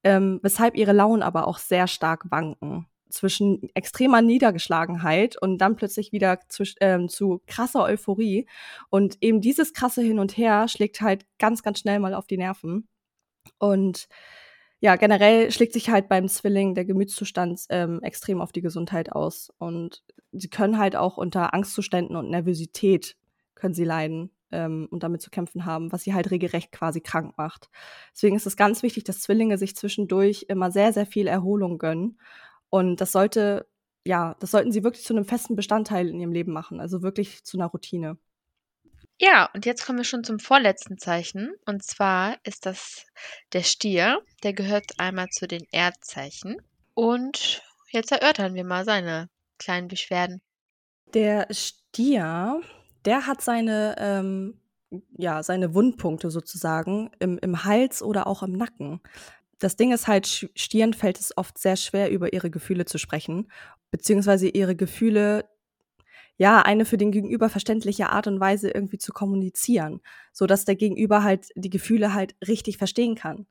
ähm, 0.04 0.40
weshalb 0.42 0.76
ihre 0.76 0.92
Launen 0.92 1.22
aber 1.22 1.46
auch 1.46 1.58
sehr 1.58 1.86
stark 1.86 2.30
wanken 2.30 2.86
zwischen 3.10 3.70
extremer 3.74 4.22
Niedergeschlagenheit 4.22 5.40
und 5.40 5.58
dann 5.58 5.76
plötzlich 5.76 6.12
wieder 6.12 6.40
zu, 6.48 6.64
ähm, 6.80 7.08
zu 7.08 7.42
krasser 7.46 7.82
Euphorie. 7.84 8.46
Und 8.90 9.18
eben 9.20 9.40
dieses 9.40 9.72
krasse 9.72 10.02
Hin 10.02 10.18
und 10.18 10.36
Her 10.36 10.68
schlägt 10.68 11.00
halt 11.00 11.24
ganz, 11.38 11.62
ganz 11.62 11.80
schnell 11.80 12.00
mal 12.00 12.14
auf 12.14 12.26
die 12.26 12.36
Nerven. 12.36 12.88
Und 13.58 14.08
ja, 14.80 14.96
generell 14.96 15.50
schlägt 15.50 15.72
sich 15.72 15.90
halt 15.90 16.08
beim 16.08 16.28
Zwilling 16.28 16.74
der 16.74 16.84
Gemütszustand 16.84 17.62
ähm, 17.70 18.00
extrem 18.02 18.40
auf 18.40 18.52
die 18.52 18.62
Gesundheit 18.62 19.12
aus. 19.12 19.50
Und 19.58 20.04
sie 20.32 20.48
können 20.48 20.78
halt 20.78 20.94
auch 20.96 21.16
unter 21.16 21.54
Angstzuständen 21.54 22.16
und 22.16 22.30
Nervosität 22.30 23.16
können 23.54 23.74
sie 23.74 23.84
leiden 23.84 24.30
ähm, 24.52 24.88
und 24.90 25.02
damit 25.02 25.22
zu 25.22 25.30
kämpfen 25.30 25.64
haben, 25.64 25.92
was 25.92 26.02
sie 26.02 26.14
halt 26.14 26.30
regelrecht 26.30 26.72
quasi 26.72 27.00
krank 27.00 27.36
macht. 27.36 27.70
Deswegen 28.12 28.36
ist 28.36 28.46
es 28.46 28.56
ganz 28.56 28.82
wichtig, 28.82 29.04
dass 29.04 29.20
Zwillinge 29.20 29.58
sich 29.58 29.76
zwischendurch 29.76 30.46
immer 30.48 30.70
sehr, 30.70 30.92
sehr 30.92 31.06
viel 31.06 31.26
Erholung 31.26 31.78
gönnen. 31.78 32.18
Und 32.70 33.00
das 33.00 33.12
sollte, 33.12 33.66
ja, 34.04 34.36
das 34.40 34.50
sollten 34.50 34.72
sie 34.72 34.84
wirklich 34.84 35.04
zu 35.04 35.14
einem 35.14 35.24
festen 35.24 35.56
Bestandteil 35.56 36.08
in 36.08 36.20
ihrem 36.20 36.32
Leben 36.32 36.52
machen, 36.52 36.80
also 36.80 37.02
wirklich 37.02 37.44
zu 37.44 37.56
einer 37.56 37.66
Routine. 37.66 38.18
Ja, 39.20 39.50
und 39.52 39.66
jetzt 39.66 39.84
kommen 39.84 39.98
wir 39.98 40.04
schon 40.04 40.22
zum 40.22 40.38
vorletzten 40.38 40.96
Zeichen. 40.96 41.52
Und 41.66 41.82
zwar 41.82 42.36
ist 42.44 42.66
das 42.66 43.04
der 43.52 43.64
Stier. 43.64 44.20
Der 44.44 44.52
gehört 44.52 44.92
einmal 44.98 45.28
zu 45.28 45.48
den 45.48 45.64
Erdzeichen. 45.72 46.62
Und 46.94 47.62
jetzt 47.90 48.12
erörtern 48.12 48.54
wir 48.54 48.64
mal 48.64 48.84
seine 48.84 49.28
kleinen 49.58 49.88
Beschwerden. 49.88 50.40
Der 51.14 51.48
Stier, 51.50 52.60
der 53.08 53.26
hat 53.26 53.40
seine, 53.40 53.94
ähm, 53.98 54.60
ja, 55.16 55.42
seine 55.42 55.72
Wundpunkte 55.72 56.30
sozusagen 56.30 57.10
im, 57.20 57.38
im 57.38 57.64
Hals 57.64 58.02
oder 58.02 58.26
auch 58.26 58.42
im 58.42 58.52
Nacken. 58.52 59.00
Das 59.58 59.76
Ding 59.76 59.92
ist 59.92 60.08
halt, 60.08 60.50
Stieren 60.54 60.92
fällt 60.92 61.18
es 61.18 61.34
oft 61.34 61.56
sehr 61.56 61.76
schwer, 61.76 62.10
über 62.10 62.34
ihre 62.34 62.50
Gefühle 62.50 62.84
zu 62.84 62.98
sprechen, 62.98 63.50
beziehungsweise 63.90 64.48
ihre 64.48 64.76
Gefühle 64.76 65.46
ja, 66.36 66.60
eine 66.60 66.84
für 66.84 66.98
den 66.98 67.10
Gegenüber 67.10 67.48
verständliche 67.48 68.10
Art 68.10 68.26
und 68.26 68.40
Weise 68.40 68.68
irgendwie 68.70 68.98
zu 68.98 69.12
kommunizieren, 69.12 70.02
so 70.34 70.46
dass 70.46 70.66
der 70.66 70.76
Gegenüber 70.76 71.22
halt 71.22 71.48
die 71.56 71.70
Gefühle 71.70 72.12
halt 72.12 72.36
richtig 72.46 72.76
verstehen 72.76 73.14
kann. 73.14 73.46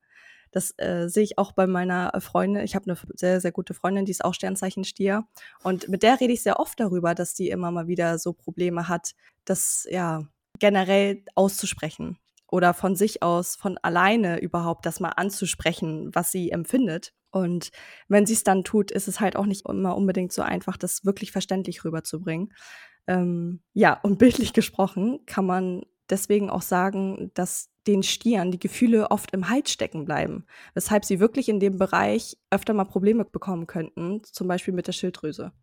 Das 0.52 0.74
äh, 0.78 1.08
sehe 1.10 1.24
ich 1.24 1.38
auch 1.38 1.52
bei 1.52 1.67
meiner 1.67 2.13
Freundin. 2.22 2.63
Ich 2.63 2.76
habe 2.76 2.89
eine 2.89 2.98
sehr, 3.15 3.41
sehr 3.41 3.52
gute 3.52 3.74
Freundin, 3.74 4.06
die 4.06 4.12
ist 4.12 4.24
auch 4.24 4.34
Sternzeichen 4.34 4.84
Stier. 4.86 5.26
Und 5.63 5.89
mit 5.89 6.04
der 6.04 6.20
rede 6.20 6.34
ich 6.34 6.41
sehr 6.41 6.60
oft 6.60 6.80
darüber, 6.80 7.15
dass 7.15 7.34
die 7.34 7.50
immer 7.50 7.72
mal 7.72 7.88
wieder 7.88 8.17
so 8.20 8.34
Probleme 8.34 8.88
hat, 8.88 9.13
das 9.49 9.88
ja 9.89 10.27
generell 10.60 11.23
auszusprechen 11.36 12.17
oder 12.49 12.73
von 12.73 12.95
sich 12.95 13.23
aus, 13.23 13.55
von 13.55 13.77
alleine 13.79 14.39
überhaupt 14.39 14.86
das 14.86 14.99
mal 14.99 15.10
anzusprechen, 15.10 16.10
was 16.13 16.31
sie 16.31 16.51
empfindet. 16.51 17.13
Und 17.31 17.71
wenn 18.07 18.25
sie 18.25 18.33
es 18.33 18.43
dann 18.43 18.63
tut, 18.63 18.89
ist 18.91 19.07
es 19.07 19.19
halt 19.19 19.36
auch 19.36 19.45
nicht 19.45 19.67
immer 19.67 19.95
unbedingt 19.95 20.31
so 20.31 20.41
einfach, 20.41 20.77
das 20.77 21.05
wirklich 21.05 21.31
verständlich 21.31 21.83
rüberzubringen. 21.83 22.53
Ähm, 23.05 23.62
ja, 23.73 23.99
und 24.01 24.17
bildlich 24.19 24.53
gesprochen 24.53 25.19
kann 25.25 25.45
man 25.45 25.83
deswegen 26.10 26.49
auch 26.49 26.62
sagen, 26.62 27.31
dass 27.33 27.69
den 27.86 28.03
Stieren 28.03 28.51
die 28.51 28.60
Gefühle 28.60 29.12
oft 29.12 29.33
im 29.33 29.49
Hals 29.49 29.71
stecken 29.71 30.05
bleiben, 30.05 30.45
weshalb 30.73 31.05
sie 31.05 31.19
wirklich 31.19 31.49
in 31.49 31.60
dem 31.60 31.77
Bereich 31.77 32.38
öfter 32.49 32.73
mal 32.73 32.86
Probleme 32.86 33.25
bekommen 33.25 33.67
könnten, 33.67 34.23
zum 34.23 34.47
Beispiel 34.47 34.73
mit 34.73 34.88
der 34.88 34.93
Schilddrüse. 34.93 35.53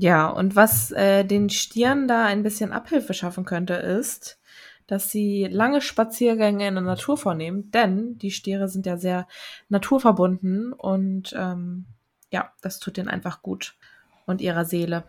Ja, 0.00 0.28
und 0.28 0.54
was 0.54 0.92
äh, 0.92 1.24
den 1.24 1.50
Stieren 1.50 2.06
da 2.06 2.24
ein 2.24 2.44
bisschen 2.44 2.70
Abhilfe 2.70 3.14
schaffen 3.14 3.44
könnte, 3.44 3.74
ist, 3.74 4.38
dass 4.86 5.10
sie 5.10 5.48
lange 5.50 5.80
Spaziergänge 5.80 6.68
in 6.68 6.74
der 6.74 6.84
Natur 6.84 7.18
vornehmen, 7.18 7.72
denn 7.72 8.16
die 8.16 8.30
Stiere 8.30 8.68
sind 8.68 8.86
ja 8.86 8.96
sehr 8.96 9.26
naturverbunden 9.68 10.72
und 10.72 11.34
ähm, 11.36 11.86
ja, 12.30 12.52
das 12.60 12.78
tut 12.78 12.96
ihnen 12.96 13.08
einfach 13.08 13.42
gut 13.42 13.74
und 14.24 14.40
ihrer 14.40 14.64
Seele. 14.64 15.02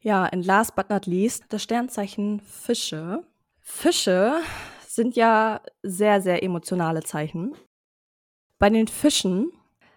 Ja, 0.00 0.24
and 0.24 0.46
last 0.46 0.74
but 0.74 0.88
not 0.88 1.04
least, 1.04 1.44
das 1.50 1.62
Sternzeichen 1.62 2.40
Fische. 2.40 3.22
Fische 3.60 4.40
sind 4.86 5.14
ja 5.14 5.60
sehr, 5.82 6.22
sehr 6.22 6.42
emotionale 6.42 7.02
Zeichen. 7.02 7.54
Bei 8.58 8.70
den 8.70 8.88
Fischen 8.88 9.52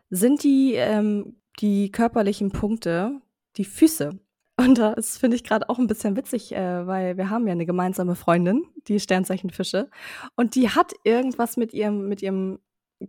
sind 0.10 0.44
die, 0.44 0.74
ähm, 0.74 1.38
die 1.62 1.89
körperlichen 1.89 2.52
Punkte 2.52 3.22
die 3.58 3.65
Füße. 3.65 4.20
Und 4.58 4.78
das 4.78 5.18
finde 5.18 5.36
ich 5.36 5.44
gerade 5.44 5.70
auch 5.70 5.80
ein 5.80 5.88
bisschen 5.88 6.15
witzig, 6.15 6.54
äh, 6.54 6.88
weil 6.88 7.18
wir 7.18 7.30
haben 7.30 7.46
ja 7.46 7.52
eine 7.52 7.65
gemeinsame 7.65 8.15
Freundin, 8.15 8.63
die 8.88 9.00
Sternzeichen 9.00 9.50
Fische. 9.50 9.89
Und 10.36 10.56
die 10.56 10.70
hat 10.70 10.94
irgendwas 11.04 11.58
mit 11.58 11.74
ihrem, 11.74 12.08
mit 12.08 12.22
ihrem 12.22 12.60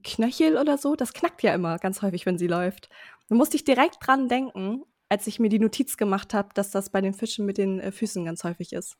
Knöchel 0.02 0.56
oder 0.56 0.76
so. 0.76 0.96
Das 0.96 1.12
knackt 1.12 1.42
ja 1.42 1.54
immer 1.54 1.78
ganz 1.78 2.02
häufig, 2.02 2.26
wenn 2.26 2.38
sie 2.38 2.48
läuft. 2.48 2.88
Da 3.28 3.36
musste 3.36 3.56
ich 3.56 3.64
direkt 3.64 3.98
dran 4.00 4.28
denken, 4.28 4.82
als 5.08 5.28
ich 5.28 5.38
mir 5.38 5.48
die 5.48 5.60
Notiz 5.60 5.96
gemacht 5.96 6.34
habe, 6.34 6.48
dass 6.54 6.72
das 6.72 6.90
bei 6.90 7.00
den 7.00 7.14
Fischen 7.14 7.46
mit 7.46 7.58
den 7.58 7.78
äh, 7.78 7.92
Füßen 7.92 8.24
ganz 8.24 8.42
häufig 8.42 8.72
ist. 8.72 8.96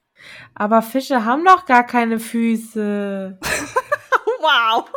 Aber 0.55 0.83
Fische 0.83 1.25
haben 1.25 1.45
doch 1.45 1.67
gar 1.67 1.85
keine 1.85 2.21
Füße. 2.21 3.39
wow. 4.41 4.89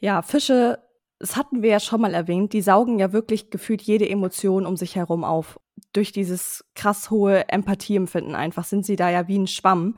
Ja, 0.00 0.20
Fische 0.20 0.83
das 1.24 1.36
hatten 1.36 1.62
wir 1.62 1.70
ja 1.70 1.80
schon 1.80 2.02
mal 2.02 2.12
erwähnt, 2.12 2.52
die 2.52 2.60
saugen 2.60 2.98
ja 2.98 3.14
wirklich 3.14 3.48
gefühlt 3.48 3.80
jede 3.80 4.06
Emotion 4.06 4.66
um 4.66 4.76
sich 4.76 4.94
herum 4.94 5.24
auf. 5.24 5.58
Durch 5.94 6.12
dieses 6.12 6.66
krass 6.74 7.08
hohe 7.08 7.48
Empathieempfinden 7.48 8.34
einfach 8.34 8.64
sind 8.64 8.84
sie 8.84 8.96
da 8.96 9.08
ja 9.08 9.26
wie 9.26 9.38
ein 9.38 9.46
Schwamm. 9.46 9.96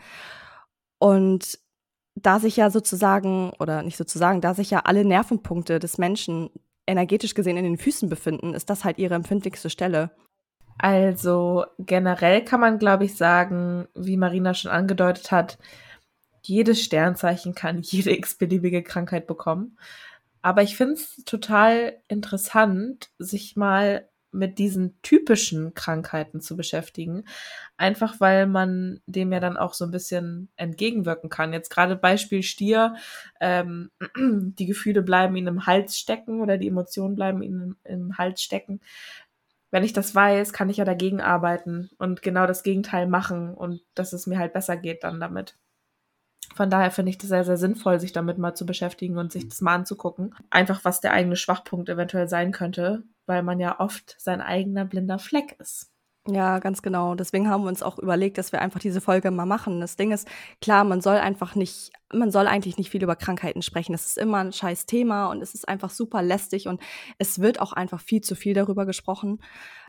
Und 0.99 1.59
da 2.15 2.39
sich 2.39 2.57
ja 2.57 2.71
sozusagen, 2.71 3.51
oder 3.59 3.83
nicht 3.83 3.97
sozusagen, 3.97 4.41
da 4.41 4.55
sich 4.55 4.71
ja 4.71 4.83
alle 4.85 5.05
Nervenpunkte 5.05 5.81
des 5.81 5.99
Menschen 5.99 6.49
energetisch 6.87 7.35
gesehen 7.35 7.57
in 7.57 7.65
den 7.65 7.77
Füßen 7.77 8.09
befinden, 8.09 8.55
ist 8.55 8.71
das 8.71 8.85
halt 8.85 8.99
ihre 8.99 9.17
empfindlichste 9.17 9.69
Stelle. 9.69 10.13
Also 10.79 11.65
generell 11.81 12.45
kann 12.45 12.61
man, 12.61 12.79
glaube 12.79 13.05
ich, 13.05 13.17
sagen, 13.17 13.89
wie 13.97 14.17
Marina 14.17 14.55
schon 14.55 14.71
angedeutet 14.71 15.33
hat, 15.33 15.59
jedes 16.43 16.81
Sternzeichen 16.81 17.57
kann 17.57 17.81
jede 17.83 18.17
x-beliebige 18.17 18.85
Krankheit 18.85 19.27
bekommen. 19.27 19.77
Aber 20.47 20.63
ich 20.63 20.77
finde 20.77 20.95
es 20.95 21.25
total 21.25 21.97
interessant, 22.07 23.11
sich 23.19 23.57
mal 23.57 24.09
mit 24.31 24.61
diesen 24.61 24.97
typischen 25.03 25.75
Krankheiten 25.75 26.41
zu 26.41 26.57
beschäftigen. 26.57 27.25
Einfach 27.77 28.21
weil 28.21 28.47
man 28.47 29.01
dem 29.07 29.33
ja 29.33 29.41
dann 29.41 29.57
auch 29.57 29.75
so 29.75 29.85
ein 29.85 29.91
bisschen 29.91 30.49
entgegenwirken 30.55 31.31
kann. 31.31 31.53
Jetzt 31.53 31.71
gerade 31.71 31.97
Beispiel 31.97 32.45
Stier, 32.45 32.95
ähm, 33.41 33.91
die 34.17 34.67
Gefühle 34.67 35.03
bleiben 35.03 35.35
ihnen 35.35 35.49
im 35.49 35.67
Hals 35.67 35.99
stecken 35.99 36.41
oder 36.41 36.59
die 36.59 36.69
Emotionen 36.69 37.17
bleiben 37.17 37.43
ihnen 37.43 37.77
im, 37.83 38.03
im 38.03 38.17
Hals 38.19 38.41
stecken. 38.41 38.81
Wenn 39.73 39.83
ich 39.83 39.95
das 39.95 40.15
weiß, 40.15 40.53
kann 40.53 40.71
ich 40.71 40.77
ja 40.77 40.85
dagegen 40.85 41.21
arbeiten 41.21 41.91
und 41.99 42.23
genau 42.23 42.47
das 42.47 42.63
Gegenteil 42.63 43.09
machen 43.09 43.53
und 43.53 43.81
dass 43.97 44.13
es 44.13 44.29
mir 44.29 44.39
halt 44.39 44.53
besser 44.53 44.77
geht 44.77 45.03
dann 45.03 45.19
damit. 45.19 45.57
Von 46.57 46.71
daher 46.71 46.91
finde 46.91 47.11
ich 47.11 47.19
das 47.19 47.29
sehr, 47.29 47.45
sehr 47.45 47.59
sinnvoll, 47.59 48.01
sich 48.01 48.13
damit 48.13 48.39
mal 48.39 48.55
zu 48.55 48.65
beschäftigen 48.65 49.19
und 49.19 49.31
sich 49.31 49.47
das 49.47 49.61
mal 49.61 49.75
anzugucken. 49.75 50.35
Einfach, 50.49 50.85
was 50.85 51.03
der 51.03 51.13
eigene 51.13 51.37
Schwachpunkt 51.37 51.91
eventuell 51.91 52.29
sein 52.29 52.51
könnte, 52.51 53.05
weil 53.27 53.43
man 53.43 53.61
ja 53.61 53.79
oft 53.79 54.17
sein 54.19 54.41
eigener 54.41 54.87
blinder 54.87 55.19
Fleck 55.19 55.57
ist. 55.61 55.91
Ja, 56.29 56.59
ganz 56.59 56.83
genau. 56.83 57.15
Deswegen 57.15 57.49
haben 57.49 57.63
wir 57.63 57.69
uns 57.69 57.83
auch 57.83 57.99
überlegt, 57.99 58.39
dass 58.39 58.51
wir 58.51 58.61
einfach 58.61 58.81
diese 58.81 59.01
Folge 59.01 59.31
mal 59.31 59.47
machen. 59.47 59.81
Das 59.81 59.97
Ding 59.97 60.11
ist, 60.11 60.27
klar, 60.61 60.83
man 60.83 61.01
soll 61.01 61.19
einfach 61.19 61.55
nicht, 61.55 61.93
man 62.13 62.33
soll 62.33 62.49
eigentlich 62.49 62.79
nicht 62.79 62.91
viel 62.91 63.03
über 63.03 63.15
Krankheiten 63.15 63.63
sprechen. 63.63 63.93
Das 63.93 64.07
ist 64.07 64.19
immer 64.19 64.39
ein 64.39 64.53
scheiß 64.53 64.87
Thema 64.87 65.29
und 65.29 65.41
es 65.41 65.55
ist 65.55 65.69
einfach 65.69 65.91
super 65.91 66.23
lästig 66.23 66.67
und 66.69 66.81
es 67.19 67.41
wird 67.41 67.61
auch 67.61 67.73
einfach 67.73 68.01
viel 68.01 68.23
zu 68.23 68.35
viel 68.35 68.55
darüber 68.55 68.87
gesprochen. 68.87 69.41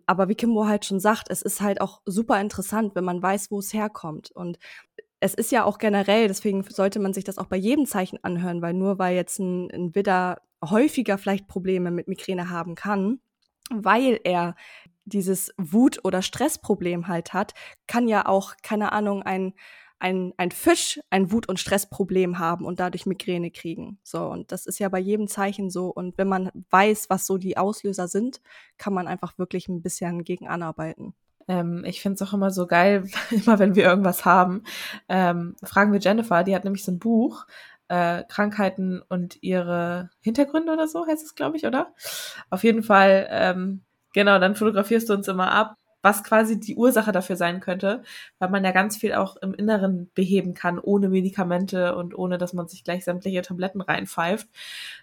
Aber 0.05 0.29
wie 0.29 0.35
Kimbo 0.35 0.67
halt 0.67 0.85
schon 0.85 0.99
sagt, 0.99 1.29
es 1.31 1.41
ist 1.41 1.61
halt 1.61 1.81
auch 1.81 2.01
super 2.05 2.39
interessant, 2.39 2.93
wenn 2.95 3.03
man 3.03 3.21
weiß, 3.21 3.49
wo 3.49 3.59
es 3.59 3.73
herkommt. 3.73 4.29
Und 4.31 4.59
es 5.19 5.33
ist 5.33 5.51
ja 5.51 5.63
auch 5.63 5.77
generell, 5.77 6.27
deswegen 6.27 6.63
sollte 6.63 6.99
man 6.99 7.13
sich 7.13 7.23
das 7.23 7.37
auch 7.37 7.47
bei 7.47 7.57
jedem 7.57 7.85
Zeichen 7.85 8.23
anhören, 8.23 8.61
weil 8.61 8.73
nur 8.73 8.99
weil 8.99 9.15
jetzt 9.15 9.39
ein, 9.39 9.69
ein 9.71 9.95
Widder 9.95 10.41
häufiger 10.63 11.17
vielleicht 11.17 11.47
Probleme 11.47 11.91
mit 11.91 12.07
Migräne 12.07 12.49
haben 12.49 12.75
kann, 12.75 13.19
weil 13.69 14.19
er 14.23 14.55
dieses 15.05 15.53
Wut- 15.57 16.03
oder 16.03 16.21
Stressproblem 16.21 17.07
halt 17.07 17.33
hat, 17.33 17.53
kann 17.87 18.07
ja 18.07 18.25
auch, 18.25 18.55
keine 18.61 18.91
Ahnung, 18.91 19.23
ein, 19.23 19.53
ein, 19.99 20.33
ein 20.37 20.51
Fisch 20.51 20.99
ein 21.09 21.31
Wut- 21.31 21.49
und 21.49 21.59
Stressproblem 21.59 22.37
haben 22.37 22.65
und 22.65 22.79
dadurch 22.79 23.05
Migräne 23.05 23.49
kriegen. 23.49 23.99
So, 24.03 24.27
und 24.27 24.51
das 24.51 24.65
ist 24.65 24.79
ja 24.79 24.89
bei 24.89 24.99
jedem 24.99 25.27
Zeichen 25.27 25.69
so. 25.69 25.87
Und 25.87 26.17
wenn 26.17 26.27
man 26.27 26.51
weiß, 26.69 27.09
was 27.09 27.25
so 27.25 27.37
die 27.37 27.57
Auslöser 27.57 28.07
sind, 28.07 28.41
kann 28.77 28.93
man 28.93 29.07
einfach 29.07 29.37
wirklich 29.37 29.67
ein 29.67 29.81
bisschen 29.81 30.23
gegen 30.23 30.47
anarbeiten. 30.47 31.15
Ähm, 31.47 31.83
ich 31.85 32.01
finde 32.01 32.15
es 32.15 32.27
auch 32.27 32.33
immer 32.33 32.51
so 32.51 32.67
geil, 32.67 33.05
immer 33.31 33.59
wenn 33.59 33.75
wir 33.75 33.85
irgendwas 33.85 34.25
haben, 34.25 34.63
ähm, 35.09 35.55
fragen 35.63 35.93
wir 35.93 35.99
Jennifer, 35.99 36.43
die 36.43 36.55
hat 36.55 36.63
nämlich 36.63 36.83
so 36.83 36.91
ein 36.91 36.99
Buch, 36.99 37.45
äh, 37.87 38.23
Krankheiten 38.27 39.01
und 39.07 39.41
ihre 39.41 40.09
Hintergründe 40.19 40.73
oder 40.73 40.87
so 40.87 41.05
heißt 41.07 41.23
es, 41.23 41.35
glaube 41.35 41.57
ich, 41.57 41.65
oder? 41.65 41.93
Auf 42.49 42.63
jeden 42.63 42.83
Fall, 42.83 43.27
ähm, 43.29 43.81
genau, 44.13 44.39
dann 44.39 44.55
fotografierst 44.55 45.09
du 45.09 45.13
uns 45.13 45.27
immer 45.27 45.51
ab 45.51 45.77
was 46.01 46.23
quasi 46.23 46.59
die 46.59 46.75
Ursache 46.75 47.11
dafür 47.11 47.35
sein 47.35 47.59
könnte, 47.59 48.03
weil 48.39 48.49
man 48.49 48.63
ja 48.63 48.71
ganz 48.71 48.97
viel 48.97 49.13
auch 49.13 49.35
im 49.37 49.53
Inneren 49.53 50.09
beheben 50.13 50.53
kann, 50.53 50.79
ohne 50.79 51.09
Medikamente 51.09 51.95
und 51.95 52.17
ohne, 52.17 52.37
dass 52.37 52.53
man 52.53 52.67
sich 52.67 52.83
gleich 52.83 53.03
sämtliche 53.03 53.41
Tabletten 53.41 53.81
reinpfeift, 53.81 54.47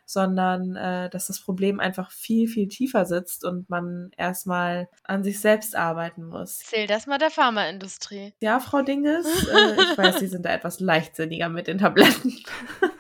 sondern 0.04 0.76
äh, 0.76 1.10
dass 1.10 1.26
das 1.26 1.40
Problem 1.40 1.80
einfach 1.80 2.10
viel, 2.10 2.48
viel 2.48 2.68
tiefer 2.68 3.04
sitzt 3.04 3.44
und 3.44 3.68
man 3.68 4.10
erstmal 4.16 4.88
an 5.02 5.24
sich 5.24 5.40
selbst 5.40 5.76
arbeiten 5.76 6.24
muss. 6.24 6.58
Zähl 6.60 6.86
das 6.86 7.06
mal 7.06 7.18
der 7.18 7.30
Pharmaindustrie. 7.30 8.32
Ja, 8.40 8.60
Frau 8.60 8.82
Dinges, 8.82 9.26
äh, 9.26 9.74
ich 9.82 9.98
weiß, 9.98 10.18
Sie 10.20 10.28
sind 10.28 10.44
da 10.44 10.50
etwas 10.50 10.80
leichtsinniger 10.80 11.48
mit 11.48 11.66
den 11.66 11.78
Tabletten. 11.78 12.32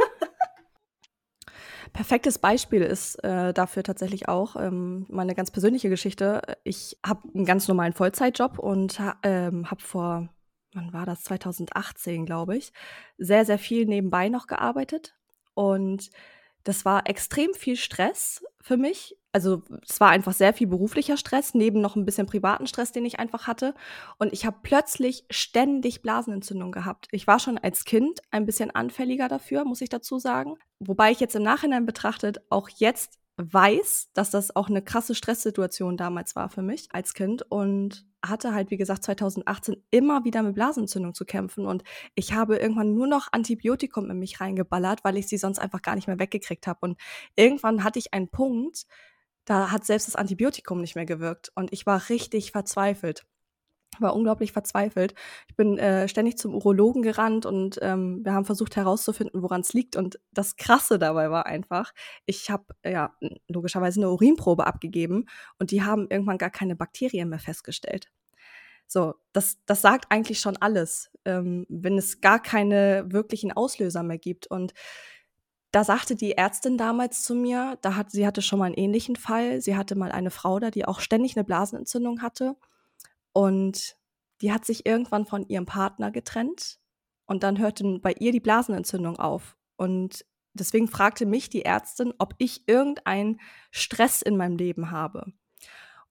Perfektes 1.94 2.38
Beispiel 2.38 2.82
ist 2.82 3.22
äh, 3.22 3.54
dafür 3.54 3.84
tatsächlich 3.84 4.28
auch 4.28 4.56
ähm, 4.56 5.06
meine 5.08 5.36
ganz 5.36 5.52
persönliche 5.52 5.88
Geschichte. 5.88 6.42
Ich 6.64 6.98
habe 7.06 7.28
einen 7.32 7.44
ganz 7.44 7.68
normalen 7.68 7.92
Vollzeitjob 7.92 8.58
und 8.58 8.98
ha 8.98 9.16
ähm, 9.22 9.70
habe 9.70 9.80
vor, 9.80 10.28
wann 10.72 10.92
war 10.92 11.06
das, 11.06 11.22
2018, 11.22 12.26
glaube 12.26 12.56
ich, 12.56 12.72
sehr, 13.16 13.44
sehr 13.44 13.60
viel 13.60 13.86
nebenbei 13.86 14.28
noch 14.28 14.48
gearbeitet. 14.48 15.14
Und 15.54 16.10
das 16.64 16.84
war 16.84 17.08
extrem 17.08 17.54
viel 17.54 17.76
Stress 17.76 18.44
für 18.60 18.76
mich. 18.76 19.16
Also 19.34 19.62
es 19.82 19.98
war 20.00 20.10
einfach 20.10 20.32
sehr 20.32 20.54
viel 20.54 20.68
beruflicher 20.68 21.16
Stress, 21.16 21.54
neben 21.54 21.80
noch 21.80 21.96
ein 21.96 22.04
bisschen 22.04 22.26
privaten 22.26 22.68
Stress, 22.68 22.92
den 22.92 23.04
ich 23.04 23.18
einfach 23.18 23.48
hatte. 23.48 23.74
Und 24.16 24.32
ich 24.32 24.46
habe 24.46 24.58
plötzlich 24.62 25.24
ständig 25.28 26.02
Blasenentzündung 26.02 26.70
gehabt. 26.70 27.08
Ich 27.10 27.26
war 27.26 27.40
schon 27.40 27.58
als 27.58 27.84
Kind 27.84 28.20
ein 28.30 28.46
bisschen 28.46 28.70
anfälliger 28.70 29.26
dafür, 29.26 29.64
muss 29.64 29.80
ich 29.80 29.88
dazu 29.88 30.20
sagen. 30.20 30.54
Wobei 30.78 31.10
ich 31.10 31.18
jetzt 31.18 31.34
im 31.34 31.42
Nachhinein 31.42 31.84
betrachtet 31.84 32.42
auch 32.48 32.68
jetzt 32.68 33.18
weiß, 33.36 34.10
dass 34.14 34.30
das 34.30 34.54
auch 34.54 34.68
eine 34.68 34.82
krasse 34.82 35.16
Stresssituation 35.16 35.96
damals 35.96 36.36
war 36.36 36.48
für 36.48 36.62
mich 36.62 36.86
als 36.92 37.12
Kind 37.12 37.42
und 37.50 38.06
hatte 38.24 38.54
halt, 38.54 38.70
wie 38.70 38.76
gesagt, 38.76 39.02
2018 39.02 39.82
immer 39.90 40.24
wieder 40.24 40.44
mit 40.44 40.54
Blasenentzündung 40.54 41.12
zu 41.12 41.24
kämpfen 41.24 41.66
und 41.66 41.82
ich 42.14 42.34
habe 42.34 42.56
irgendwann 42.56 42.94
nur 42.94 43.08
noch 43.08 43.32
Antibiotikum 43.32 44.08
in 44.10 44.20
mich 44.20 44.40
reingeballert, 44.40 45.02
weil 45.02 45.16
ich 45.16 45.26
sie 45.26 45.38
sonst 45.38 45.58
einfach 45.58 45.82
gar 45.82 45.96
nicht 45.96 46.06
mehr 46.06 46.20
weggekriegt 46.20 46.68
habe. 46.68 46.78
Und 46.82 47.00
irgendwann 47.34 47.82
hatte 47.82 47.98
ich 47.98 48.14
einen 48.14 48.28
Punkt, 48.28 48.86
da 49.44 49.70
hat 49.70 49.84
selbst 49.84 50.08
das 50.08 50.16
Antibiotikum 50.16 50.80
nicht 50.80 50.94
mehr 50.94 51.06
gewirkt 51.06 51.52
und 51.54 51.72
ich 51.72 51.86
war 51.86 52.08
richtig 52.08 52.52
verzweifelt 52.52 53.24
war 54.00 54.14
unglaublich 54.14 54.52
verzweifelt. 54.52 55.14
Ich 55.48 55.56
bin 55.56 55.78
äh, 55.78 56.08
ständig 56.08 56.38
zum 56.38 56.54
Urologen 56.54 57.02
gerannt 57.02 57.46
und 57.46 57.78
ähm, 57.82 58.24
wir 58.24 58.32
haben 58.32 58.44
versucht 58.44 58.76
herauszufinden, 58.76 59.42
woran 59.42 59.60
es 59.60 59.72
liegt. 59.72 59.96
Und 59.96 60.18
das 60.32 60.56
Krasse 60.56 60.98
dabei 60.98 61.30
war 61.30 61.46
einfach, 61.46 61.92
ich 62.26 62.50
habe 62.50 62.64
ja 62.84 63.14
logischerweise 63.48 64.00
eine 64.00 64.10
Urinprobe 64.10 64.66
abgegeben 64.66 65.26
und 65.58 65.70
die 65.70 65.82
haben 65.82 66.06
irgendwann 66.10 66.38
gar 66.38 66.50
keine 66.50 66.76
Bakterien 66.76 67.28
mehr 67.28 67.38
festgestellt. 67.38 68.08
So, 68.86 69.14
das, 69.32 69.58
das 69.64 69.80
sagt 69.80 70.06
eigentlich 70.10 70.40
schon 70.40 70.58
alles, 70.58 71.10
ähm, 71.24 71.64
wenn 71.68 71.96
es 71.96 72.20
gar 72.20 72.40
keine 72.40 73.06
wirklichen 73.08 73.50
Auslöser 73.52 74.02
mehr 74.02 74.18
gibt. 74.18 74.46
Und 74.46 74.74
da 75.74 75.82
sagte 75.82 76.14
die 76.14 76.36
Ärztin 76.36 76.78
damals 76.78 77.24
zu 77.24 77.34
mir, 77.34 77.78
da 77.82 77.96
hat, 77.96 78.12
sie 78.12 78.24
hatte 78.24 78.42
schon 78.42 78.60
mal 78.60 78.66
einen 78.66 78.76
ähnlichen 78.76 79.16
Fall. 79.16 79.60
Sie 79.60 79.76
hatte 79.76 79.96
mal 79.96 80.12
eine 80.12 80.30
Frau 80.30 80.60
da, 80.60 80.70
die 80.70 80.84
auch 80.84 81.00
ständig 81.00 81.36
eine 81.36 81.42
Blasenentzündung 81.42 82.22
hatte. 82.22 82.56
Und 83.32 83.96
die 84.40 84.52
hat 84.52 84.64
sich 84.64 84.86
irgendwann 84.86 85.26
von 85.26 85.48
ihrem 85.48 85.66
Partner 85.66 86.12
getrennt 86.12 86.78
und 87.26 87.42
dann 87.42 87.58
hörte 87.58 87.98
bei 87.98 88.12
ihr 88.12 88.30
die 88.30 88.38
Blasenentzündung 88.38 89.18
auf. 89.18 89.56
Und 89.76 90.24
deswegen 90.52 90.86
fragte 90.86 91.26
mich 91.26 91.50
die 91.50 91.64
Ärztin, 91.64 92.14
ob 92.18 92.34
ich 92.38 92.68
irgendeinen 92.68 93.40
Stress 93.72 94.22
in 94.22 94.36
meinem 94.36 94.56
Leben 94.56 94.92
habe. 94.92 95.32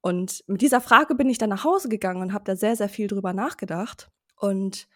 Und 0.01 0.43
mit 0.47 0.61
dieser 0.61 0.81
Frage 0.81 1.15
bin 1.15 1.29
ich 1.29 1.37
dann 1.37 1.51
nach 1.51 1.63
Hause 1.63 1.87
gegangen 1.87 2.21
und 2.21 2.33
habe 2.33 2.43
da 2.43 2.57
sehr, 2.57 2.75
sehr 2.75 2.89
viel 2.89 3.07
drüber 3.07 3.31
nachgedacht 3.31 4.11
und 4.35 4.89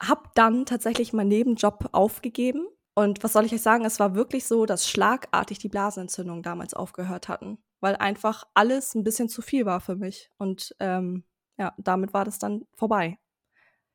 habe 0.00 0.30
dann 0.34 0.64
tatsächlich 0.64 1.12
meinen 1.12 1.28
Nebenjob 1.28 1.90
aufgegeben. 1.92 2.66
Und 2.98 3.22
was 3.22 3.32
soll 3.32 3.44
ich 3.44 3.52
euch 3.52 3.62
sagen? 3.62 3.84
Es 3.84 4.00
war 4.00 4.14
wirklich 4.14 4.46
so, 4.46 4.66
dass 4.66 4.88
schlagartig 4.88 5.58
die 5.58 5.68
Blasenentzündungen 5.68 6.42
damals 6.42 6.74
aufgehört 6.74 7.28
hatten 7.28 7.58
weil 7.80 7.96
einfach 7.96 8.44
alles 8.54 8.94
ein 8.94 9.04
bisschen 9.04 9.28
zu 9.28 9.42
viel 9.42 9.66
war 9.66 9.80
für 9.80 9.96
mich. 9.96 10.30
Und 10.38 10.74
ähm, 10.80 11.24
ja, 11.56 11.74
damit 11.78 12.12
war 12.12 12.24
das 12.24 12.38
dann 12.38 12.66
vorbei. 12.74 13.18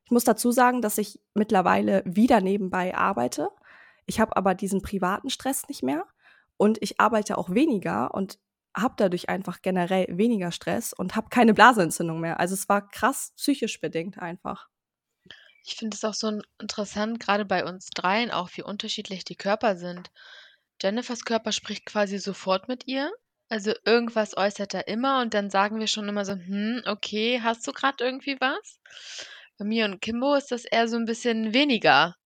Ich 0.04 0.10
muss 0.10 0.24
dazu 0.24 0.52
sagen, 0.52 0.82
dass 0.82 0.98
ich 0.98 1.20
mittlerweile 1.34 2.02
wieder 2.04 2.40
nebenbei 2.40 2.94
arbeite. 2.94 3.48
Ich 4.06 4.20
habe 4.20 4.36
aber 4.36 4.54
diesen 4.54 4.82
privaten 4.82 5.30
Stress 5.30 5.66
nicht 5.68 5.82
mehr 5.82 6.06
und 6.56 6.82
ich 6.82 7.00
arbeite 7.00 7.38
auch 7.38 7.50
weniger 7.50 8.12
und 8.12 8.38
habe 8.76 8.94
dadurch 8.96 9.28
einfach 9.28 9.62
generell 9.62 10.06
weniger 10.10 10.50
Stress 10.50 10.92
und 10.92 11.16
habe 11.16 11.28
keine 11.30 11.54
Blaseentzündung 11.54 12.20
mehr. 12.20 12.38
Also 12.40 12.54
es 12.54 12.68
war 12.68 12.86
krass 12.88 13.32
psychisch 13.36 13.80
bedingt 13.80 14.18
einfach. 14.18 14.68
Ich 15.64 15.74
finde 15.74 15.96
es 15.96 16.04
auch 16.04 16.14
so 16.14 16.40
interessant, 16.60 17.18
gerade 17.18 17.44
bei 17.44 17.64
uns 17.64 17.88
dreien, 17.90 18.30
auch 18.30 18.50
wie 18.54 18.62
unterschiedlich 18.62 19.24
die 19.24 19.34
Körper 19.34 19.74
sind. 19.76 20.12
Jennifers 20.80 21.24
Körper 21.24 21.50
spricht 21.52 21.86
quasi 21.86 22.18
sofort 22.18 22.68
mit 22.68 22.86
ihr 22.86 23.10
also 23.48 23.72
irgendwas 23.84 24.36
äußert 24.36 24.74
er 24.74 24.88
immer 24.88 25.20
und 25.20 25.34
dann 25.34 25.50
sagen 25.50 25.78
wir 25.80 25.86
schon 25.86 26.08
immer 26.08 26.24
so: 26.24 26.32
„Hm, 26.32 26.82
okay, 26.86 27.40
hast 27.42 27.66
du 27.66 27.72
gerade 27.72 28.02
irgendwie 28.04 28.36
was?“ 28.40 28.80
Bei 29.58 29.64
mir 29.64 29.84
und 29.86 30.00
Kimbo 30.00 30.34
ist 30.34 30.50
das 30.52 30.64
eher 30.64 30.88
so 30.88 30.96
ein 30.96 31.04
bisschen 31.04 31.52
weniger, 31.54 32.16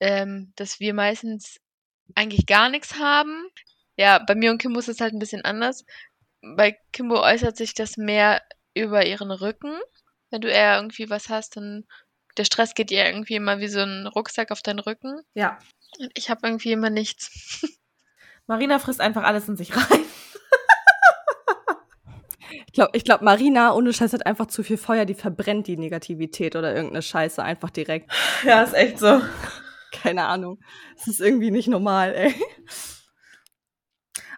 ähm, 0.00 0.52
dass 0.56 0.80
wir 0.80 0.94
meistens 0.94 1.60
eigentlich 2.14 2.46
gar 2.46 2.68
nichts 2.70 2.96
haben. 2.98 3.48
Ja, 3.96 4.18
bei 4.20 4.34
mir 4.34 4.50
und 4.52 4.58
Kimbo 4.60 4.80
ist 4.80 4.88
es 4.88 5.00
halt 5.00 5.14
ein 5.14 5.18
bisschen 5.20 5.44
anders. 5.44 5.84
Bei 6.56 6.78
Kimbo 6.92 7.22
äußert 7.22 7.56
sich 7.56 7.74
das 7.74 7.96
mehr 7.96 8.42
über 8.74 9.06
ihren 9.06 9.30
Rücken. 9.30 9.74
Wenn 10.30 10.42
du 10.42 10.50
eher 10.50 10.76
irgendwie 10.76 11.10
was 11.10 11.28
hast, 11.28 11.56
dann 11.56 11.86
der 12.36 12.44
Stress 12.44 12.74
geht 12.74 12.90
ihr 12.90 13.04
irgendwie 13.04 13.34
immer 13.34 13.58
wie 13.58 13.68
so 13.68 13.80
ein 13.80 14.06
Rucksack 14.06 14.50
auf 14.50 14.62
deinen 14.62 14.78
Rücken. 14.78 15.20
Ja. 15.34 15.58
Und 15.98 16.10
ich 16.14 16.30
habe 16.30 16.46
irgendwie 16.46 16.72
immer 16.72 16.90
nichts. 16.90 17.62
Marina 18.46 18.78
frisst 18.78 19.00
einfach 19.00 19.22
alles 19.22 19.48
in 19.48 19.56
sich 19.56 19.76
rein. 19.76 20.04
Ich 22.66 22.74
glaube, 22.74 22.90
ich 22.94 23.04
glaub, 23.04 23.20
Marina 23.20 23.74
ohne 23.74 23.92
Scheiß 23.92 24.12
hat 24.12 24.26
einfach 24.26 24.46
zu 24.46 24.62
viel 24.62 24.76
Feuer, 24.76 25.04
die 25.04 25.14
verbrennt 25.14 25.66
die 25.66 25.76
Negativität 25.76 26.54
oder 26.54 26.72
irgendeine 26.72 27.02
Scheiße 27.02 27.42
einfach 27.42 27.70
direkt. 27.70 28.12
Ja, 28.44 28.62
ist 28.62 28.74
echt 28.74 29.00
so. 29.00 29.20
Keine 29.92 30.26
Ahnung. 30.26 30.60
Das 30.96 31.08
ist 31.08 31.20
irgendwie 31.20 31.50
nicht 31.50 31.66
normal, 31.66 32.14
ey. 32.14 32.34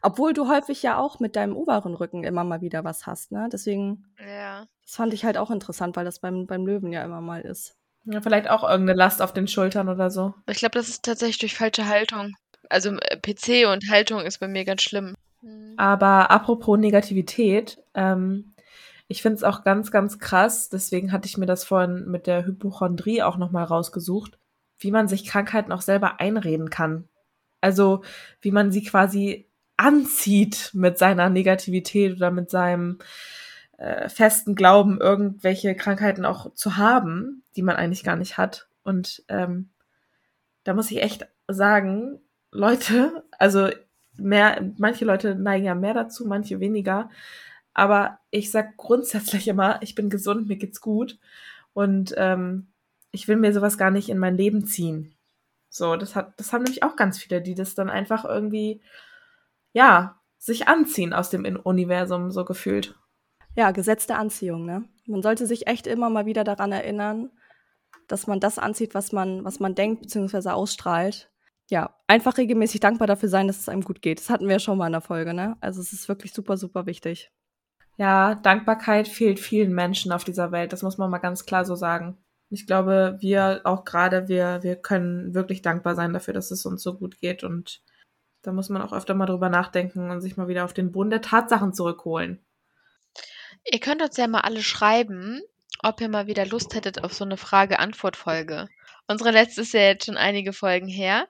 Obwohl 0.00 0.32
du 0.32 0.48
häufig 0.48 0.82
ja 0.82 0.98
auch 0.98 1.20
mit 1.20 1.36
deinem 1.36 1.54
oberen 1.56 1.94
Rücken 1.94 2.24
immer 2.24 2.42
mal 2.42 2.62
wieder 2.62 2.84
was 2.84 3.06
hast, 3.06 3.32
ne? 3.32 3.50
Deswegen. 3.52 4.14
Ja. 4.18 4.66
Das 4.82 4.96
fand 4.96 5.12
ich 5.12 5.26
halt 5.26 5.36
auch 5.36 5.50
interessant, 5.50 5.94
weil 5.96 6.06
das 6.06 6.18
beim, 6.18 6.46
beim 6.46 6.66
Löwen 6.66 6.90
ja 6.90 7.04
immer 7.04 7.20
mal 7.20 7.42
ist. 7.42 7.76
Ja, 8.04 8.20
vielleicht 8.20 8.50
auch 8.50 8.62
irgendeine 8.62 8.98
Last 8.98 9.22
auf 9.22 9.32
den 9.32 9.48
Schultern 9.48 9.88
oder 9.88 10.10
so. 10.10 10.34
Ich 10.48 10.58
glaube, 10.58 10.78
das 10.78 10.88
ist 10.88 11.04
tatsächlich 11.04 11.38
durch 11.38 11.54
falsche 11.54 11.86
Haltung. 11.86 12.34
Also 12.68 12.90
äh, 12.90 13.16
PC 13.16 13.70
und 13.70 13.88
Haltung 13.90 14.20
ist 14.20 14.38
bei 14.38 14.48
mir 14.48 14.64
ganz 14.64 14.82
schlimm. 14.82 15.14
Mhm. 15.40 15.74
Aber 15.76 16.30
apropos 16.30 16.78
Negativität, 16.78 17.78
ähm, 17.94 18.54
ich 19.08 19.22
finde 19.22 19.36
es 19.36 19.44
auch 19.44 19.62
ganz, 19.62 19.90
ganz 19.90 20.18
krass, 20.18 20.68
deswegen 20.68 21.12
hatte 21.12 21.26
ich 21.28 21.36
mir 21.36 21.46
das 21.46 21.64
vorhin 21.64 22.06
mit 22.06 22.26
der 22.26 22.46
Hypochondrie 22.46 23.22
auch 23.22 23.36
nochmal 23.36 23.64
rausgesucht, 23.64 24.38
wie 24.78 24.90
man 24.90 25.06
sich 25.06 25.26
Krankheiten 25.26 25.72
auch 25.72 25.82
selber 25.82 26.18
einreden 26.18 26.70
kann. 26.70 27.08
Also 27.60 28.02
wie 28.40 28.50
man 28.50 28.72
sie 28.72 28.82
quasi 28.82 29.48
anzieht 29.76 30.70
mit 30.72 30.98
seiner 30.98 31.28
Negativität 31.28 32.16
oder 32.16 32.30
mit 32.30 32.50
seinem 32.50 32.98
äh, 33.82 34.08
festen 34.08 34.54
Glauben, 34.54 35.00
irgendwelche 35.00 35.74
Krankheiten 35.74 36.24
auch 36.24 36.54
zu 36.54 36.76
haben, 36.76 37.42
die 37.56 37.62
man 37.62 37.74
eigentlich 37.74 38.04
gar 38.04 38.14
nicht 38.14 38.38
hat. 38.38 38.68
Und 38.84 39.24
ähm, 39.26 39.70
da 40.62 40.72
muss 40.72 40.92
ich 40.92 41.02
echt 41.02 41.26
sagen, 41.48 42.20
Leute, 42.52 43.24
also 43.40 43.70
mehr, 44.16 44.72
manche 44.78 45.04
Leute 45.04 45.34
neigen 45.34 45.64
ja 45.64 45.74
mehr 45.74 45.94
dazu, 45.94 46.26
manche 46.26 46.60
weniger. 46.60 47.10
Aber 47.74 48.20
ich 48.30 48.52
sag 48.52 48.76
grundsätzlich 48.76 49.48
immer, 49.48 49.82
ich 49.82 49.96
bin 49.96 50.10
gesund, 50.10 50.46
mir 50.46 50.56
geht's 50.56 50.80
gut. 50.80 51.18
Und 51.72 52.14
ähm, 52.16 52.68
ich 53.10 53.26
will 53.26 53.36
mir 53.36 53.52
sowas 53.52 53.78
gar 53.78 53.90
nicht 53.90 54.08
in 54.08 54.18
mein 54.18 54.36
Leben 54.36 54.64
ziehen. 54.64 55.16
So, 55.70 55.96
das 55.96 56.14
hat, 56.14 56.34
das 56.36 56.52
haben 56.52 56.62
nämlich 56.62 56.84
auch 56.84 56.94
ganz 56.94 57.18
viele, 57.18 57.42
die 57.42 57.56
das 57.56 57.74
dann 57.74 57.90
einfach 57.90 58.24
irgendwie, 58.24 58.80
ja, 59.72 60.20
sich 60.38 60.68
anziehen 60.68 61.12
aus 61.12 61.30
dem 61.30 61.44
Universum, 61.56 62.30
so 62.30 62.44
gefühlt. 62.44 62.94
Ja, 63.56 63.70
Gesetz 63.70 64.06
der 64.06 64.18
Anziehung, 64.18 64.64
ne? 64.64 64.84
Man 65.06 65.22
sollte 65.22 65.46
sich 65.46 65.66
echt 65.66 65.86
immer 65.86 66.10
mal 66.10 66.26
wieder 66.26 66.44
daran 66.44 66.72
erinnern, 66.72 67.30
dass 68.08 68.26
man 68.26 68.40
das 68.40 68.58
anzieht, 68.58 68.94
was 68.94 69.12
man, 69.12 69.44
was 69.44 69.60
man 69.60 69.74
denkt 69.74 70.02
bzw. 70.02 70.50
ausstrahlt 70.50 71.32
ja, 71.72 71.96
einfach 72.06 72.36
regelmäßig 72.36 72.80
dankbar 72.80 73.06
dafür 73.06 73.30
sein, 73.30 73.46
dass 73.46 73.58
es 73.58 73.68
einem 73.70 73.82
gut 73.82 74.02
geht. 74.02 74.18
Das 74.18 74.28
hatten 74.28 74.46
wir 74.46 74.52
ja 74.52 74.58
schon 74.58 74.76
mal 74.76 74.86
in 74.86 74.92
der 74.92 75.00
Folge, 75.00 75.32
ne? 75.32 75.56
Also 75.60 75.80
es 75.80 75.94
ist 75.94 76.06
wirklich 76.06 76.34
super, 76.34 76.58
super 76.58 76.84
wichtig. 76.84 77.32
Ja, 77.96 78.34
Dankbarkeit 78.34 79.08
fehlt 79.08 79.40
vielen 79.40 79.72
Menschen 79.72 80.12
auf 80.12 80.22
dieser 80.22 80.52
Welt. 80.52 80.74
Das 80.74 80.82
muss 80.82 80.98
man 80.98 81.10
mal 81.10 81.16
ganz 81.16 81.46
klar 81.46 81.64
so 81.64 81.74
sagen. 81.74 82.18
Ich 82.50 82.66
glaube, 82.66 83.16
wir 83.20 83.62
auch 83.64 83.84
gerade, 83.84 84.28
wir, 84.28 84.62
wir 84.62 84.76
können 84.76 85.34
wirklich 85.34 85.62
dankbar 85.62 85.94
sein 85.94 86.12
dafür, 86.12 86.34
dass 86.34 86.50
es 86.50 86.66
uns 86.66 86.82
so 86.82 86.98
gut 86.98 87.18
geht. 87.20 87.42
Und 87.42 87.82
da 88.42 88.52
muss 88.52 88.68
man 88.68 88.82
auch 88.82 88.92
öfter 88.92 89.14
mal 89.14 89.24
drüber 89.24 89.48
nachdenken 89.48 90.10
und 90.10 90.20
sich 90.20 90.36
mal 90.36 90.48
wieder 90.48 90.66
auf 90.66 90.74
den 90.74 90.92
Boden 90.92 91.08
der 91.08 91.22
Tatsachen 91.22 91.72
zurückholen. 91.72 92.40
Ihr 93.70 93.80
könnt 93.80 94.02
uns 94.02 94.16
ja 94.16 94.26
mal 94.26 94.40
alle 94.40 94.62
schreiben, 94.62 95.40
ob 95.82 96.00
ihr 96.00 96.08
mal 96.08 96.26
wieder 96.26 96.46
Lust 96.46 96.74
hättet 96.74 97.04
auf 97.04 97.12
so 97.12 97.24
eine 97.24 97.36
Frage-Antwort-Folge. 97.36 98.68
Unsere 99.08 99.30
letzte 99.32 99.62
ist 99.62 99.74
ja 99.74 99.80
jetzt 99.80 100.06
schon 100.06 100.16
einige 100.16 100.52
Folgen 100.52 100.86
her. 100.86 101.26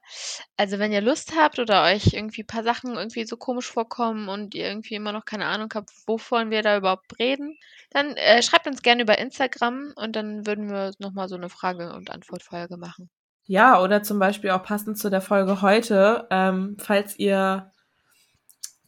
Also 0.57 0.79
wenn 0.79 0.93
ihr 0.93 1.01
Lust 1.01 1.35
habt 1.37 1.59
oder 1.59 1.85
euch 1.85 2.13
irgendwie 2.13 2.43
ein 2.43 2.47
paar 2.47 2.63
Sachen 2.63 2.95
irgendwie 2.95 3.25
so 3.25 3.37
komisch 3.37 3.71
vorkommen 3.71 4.29
und 4.29 4.55
ihr 4.55 4.69
irgendwie 4.69 4.95
immer 4.95 5.13
noch 5.13 5.25
keine 5.25 5.47
Ahnung 5.47 5.71
habt, 5.75 5.91
wovon 6.07 6.51
wir 6.51 6.63
da 6.63 6.77
überhaupt 6.77 7.19
reden, 7.19 7.59
dann 7.91 8.15
äh, 8.17 8.43
schreibt 8.43 8.67
uns 8.67 8.83
gerne 8.83 9.03
über 9.03 9.19
Instagram 9.19 9.93
und 9.97 10.15
dann 10.17 10.47
würden 10.47 10.71
wir 10.71 10.93
nochmal 10.99 11.29
so 11.29 11.35
eine 11.35 11.49
Frage- 11.49 11.95
und 11.95 12.11
Antwortfolge 12.11 12.77
machen. 12.77 13.11
Ja, 13.45 13.83
oder 13.83 14.03
zum 14.03 14.19
Beispiel 14.19 14.51
auch 14.51 14.63
passend 14.63 14.99
zu 14.99 15.11
der 15.11 15.21
Folge 15.21 15.63
heute, 15.63 16.29
ähm, 16.31 16.77
falls 16.79 17.19
ihr 17.19 17.72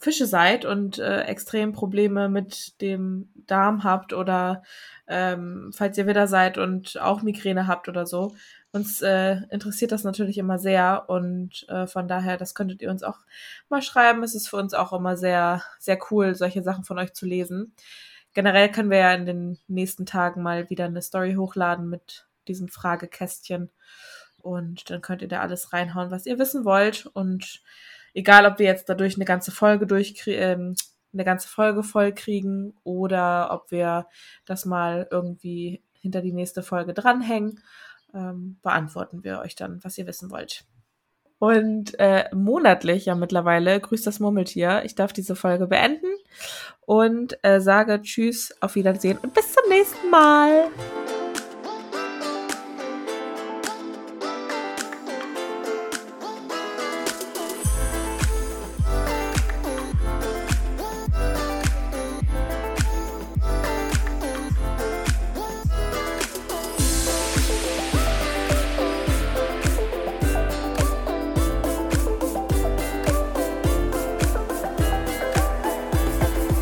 Fische 0.05 0.27
seid 0.27 0.67
und 0.67 0.99
äh, 0.99 1.23
extrem 1.23 1.73
Probleme 1.73 2.29
mit 2.29 2.81
dem 2.83 3.31
Darm 3.47 3.85
habt 3.85 4.13
oder 4.13 4.63
ähm, 5.09 5.73
falls 5.75 5.97
ihr 5.97 6.07
wieder 6.07 6.27
seid 6.27 6.59
und 6.59 7.01
auch 7.01 7.23
Migräne 7.23 7.67
habt 7.67 7.89
oder 7.89 8.07
so, 8.07 8.35
uns 8.71 9.01
äh, 9.01 9.39
interessiert 9.51 9.93
das 9.93 10.05
natürlich 10.05 10.37
immer 10.37 10.59
sehr 10.59 11.05
und 11.09 11.67
äh, 11.69 11.87
von 11.87 12.07
daher, 12.07 12.37
das 12.37 12.55
könntet 12.55 12.83
ihr 12.83 12.91
uns 12.91 13.03
auch 13.03 13.19
mal 13.71 13.81
schreiben. 13.81 14.23
Es 14.23 14.35
ist 14.35 14.49
für 14.49 14.57
uns 14.57 14.75
auch 14.75 14.93
immer 14.93 15.17
sehr, 15.17 15.63
sehr 15.79 15.99
cool, 16.11 16.35
solche 16.35 16.63
Sachen 16.63 16.85
von 16.85 16.99
euch 16.99 17.15
zu 17.15 17.25
lesen. 17.25 17.73
Generell 18.35 18.71
können 18.71 18.91
wir 18.91 18.99
ja 18.99 19.15
in 19.15 19.25
den 19.25 19.59
nächsten 19.69 20.05
Tagen 20.05 20.43
mal 20.43 20.69
wieder 20.69 20.85
eine 20.85 21.01
Story 21.01 21.35
hochladen 21.35 21.89
mit 21.89 22.27
diesem 22.47 22.69
Fragekästchen 22.69 23.71
und 24.37 24.91
dann 24.91 25.01
könnt 25.01 25.23
ihr 25.23 25.29
da 25.29 25.41
alles 25.41 25.73
reinhauen, 25.73 26.11
was 26.11 26.27
ihr 26.27 26.39
wissen 26.39 26.67
wollt 26.67 27.07
und 27.07 27.63
egal, 28.15 28.47
ob 28.47 28.59
wir 28.59 28.67
jetzt 28.67 28.89
dadurch 28.89 29.17
eine 29.17 29.25
ganze 29.25 29.51
Folge 29.51 29.87
durchkriegen, 29.87 30.43
ähm, 30.43 30.75
eine 31.13 31.25
ganze 31.25 31.49
Folge 31.49 31.83
voll 31.83 32.13
kriegen 32.13 32.75
oder 32.83 33.51
ob 33.53 33.71
wir 33.71 34.07
das 34.47 34.65
mal 34.65 35.07
irgendwie 35.11 35.83
hinter 35.93 36.21
die 36.21 36.33
nächste 36.33 36.63
Folge 36.63 36.93
dranhängen, 36.93 37.61
ähm, 38.13 38.59
beantworten 38.63 39.25
wir 39.25 39.41
euch 39.41 39.55
dann, 39.55 39.83
was 39.83 39.97
ihr 39.99 40.07
wissen 40.07 40.31
wollt. 40.31 40.65
Und 41.39 41.99
äh, 41.99 42.25
monatlich 42.35 43.07
ja 43.07 43.15
mittlerweile 43.15 43.79
grüßt 43.81 44.07
das 44.07 44.21
Murmeltier. 44.21 44.83
Ich 44.85 44.95
darf 44.95 45.13
diese 45.13 45.37
Folge 45.37 45.67
beenden 45.67 46.07
und 46.81 47.39
äh, 47.43 47.61
sage 47.61 48.01
Tschüss, 48.03 48.55
auf 48.61 48.77
Wiedersehen 48.77 49.19
und 49.19 49.35
bis 49.35 49.53
zum 49.53 49.69
nächsten 49.69 50.11
Mal. 50.11 50.71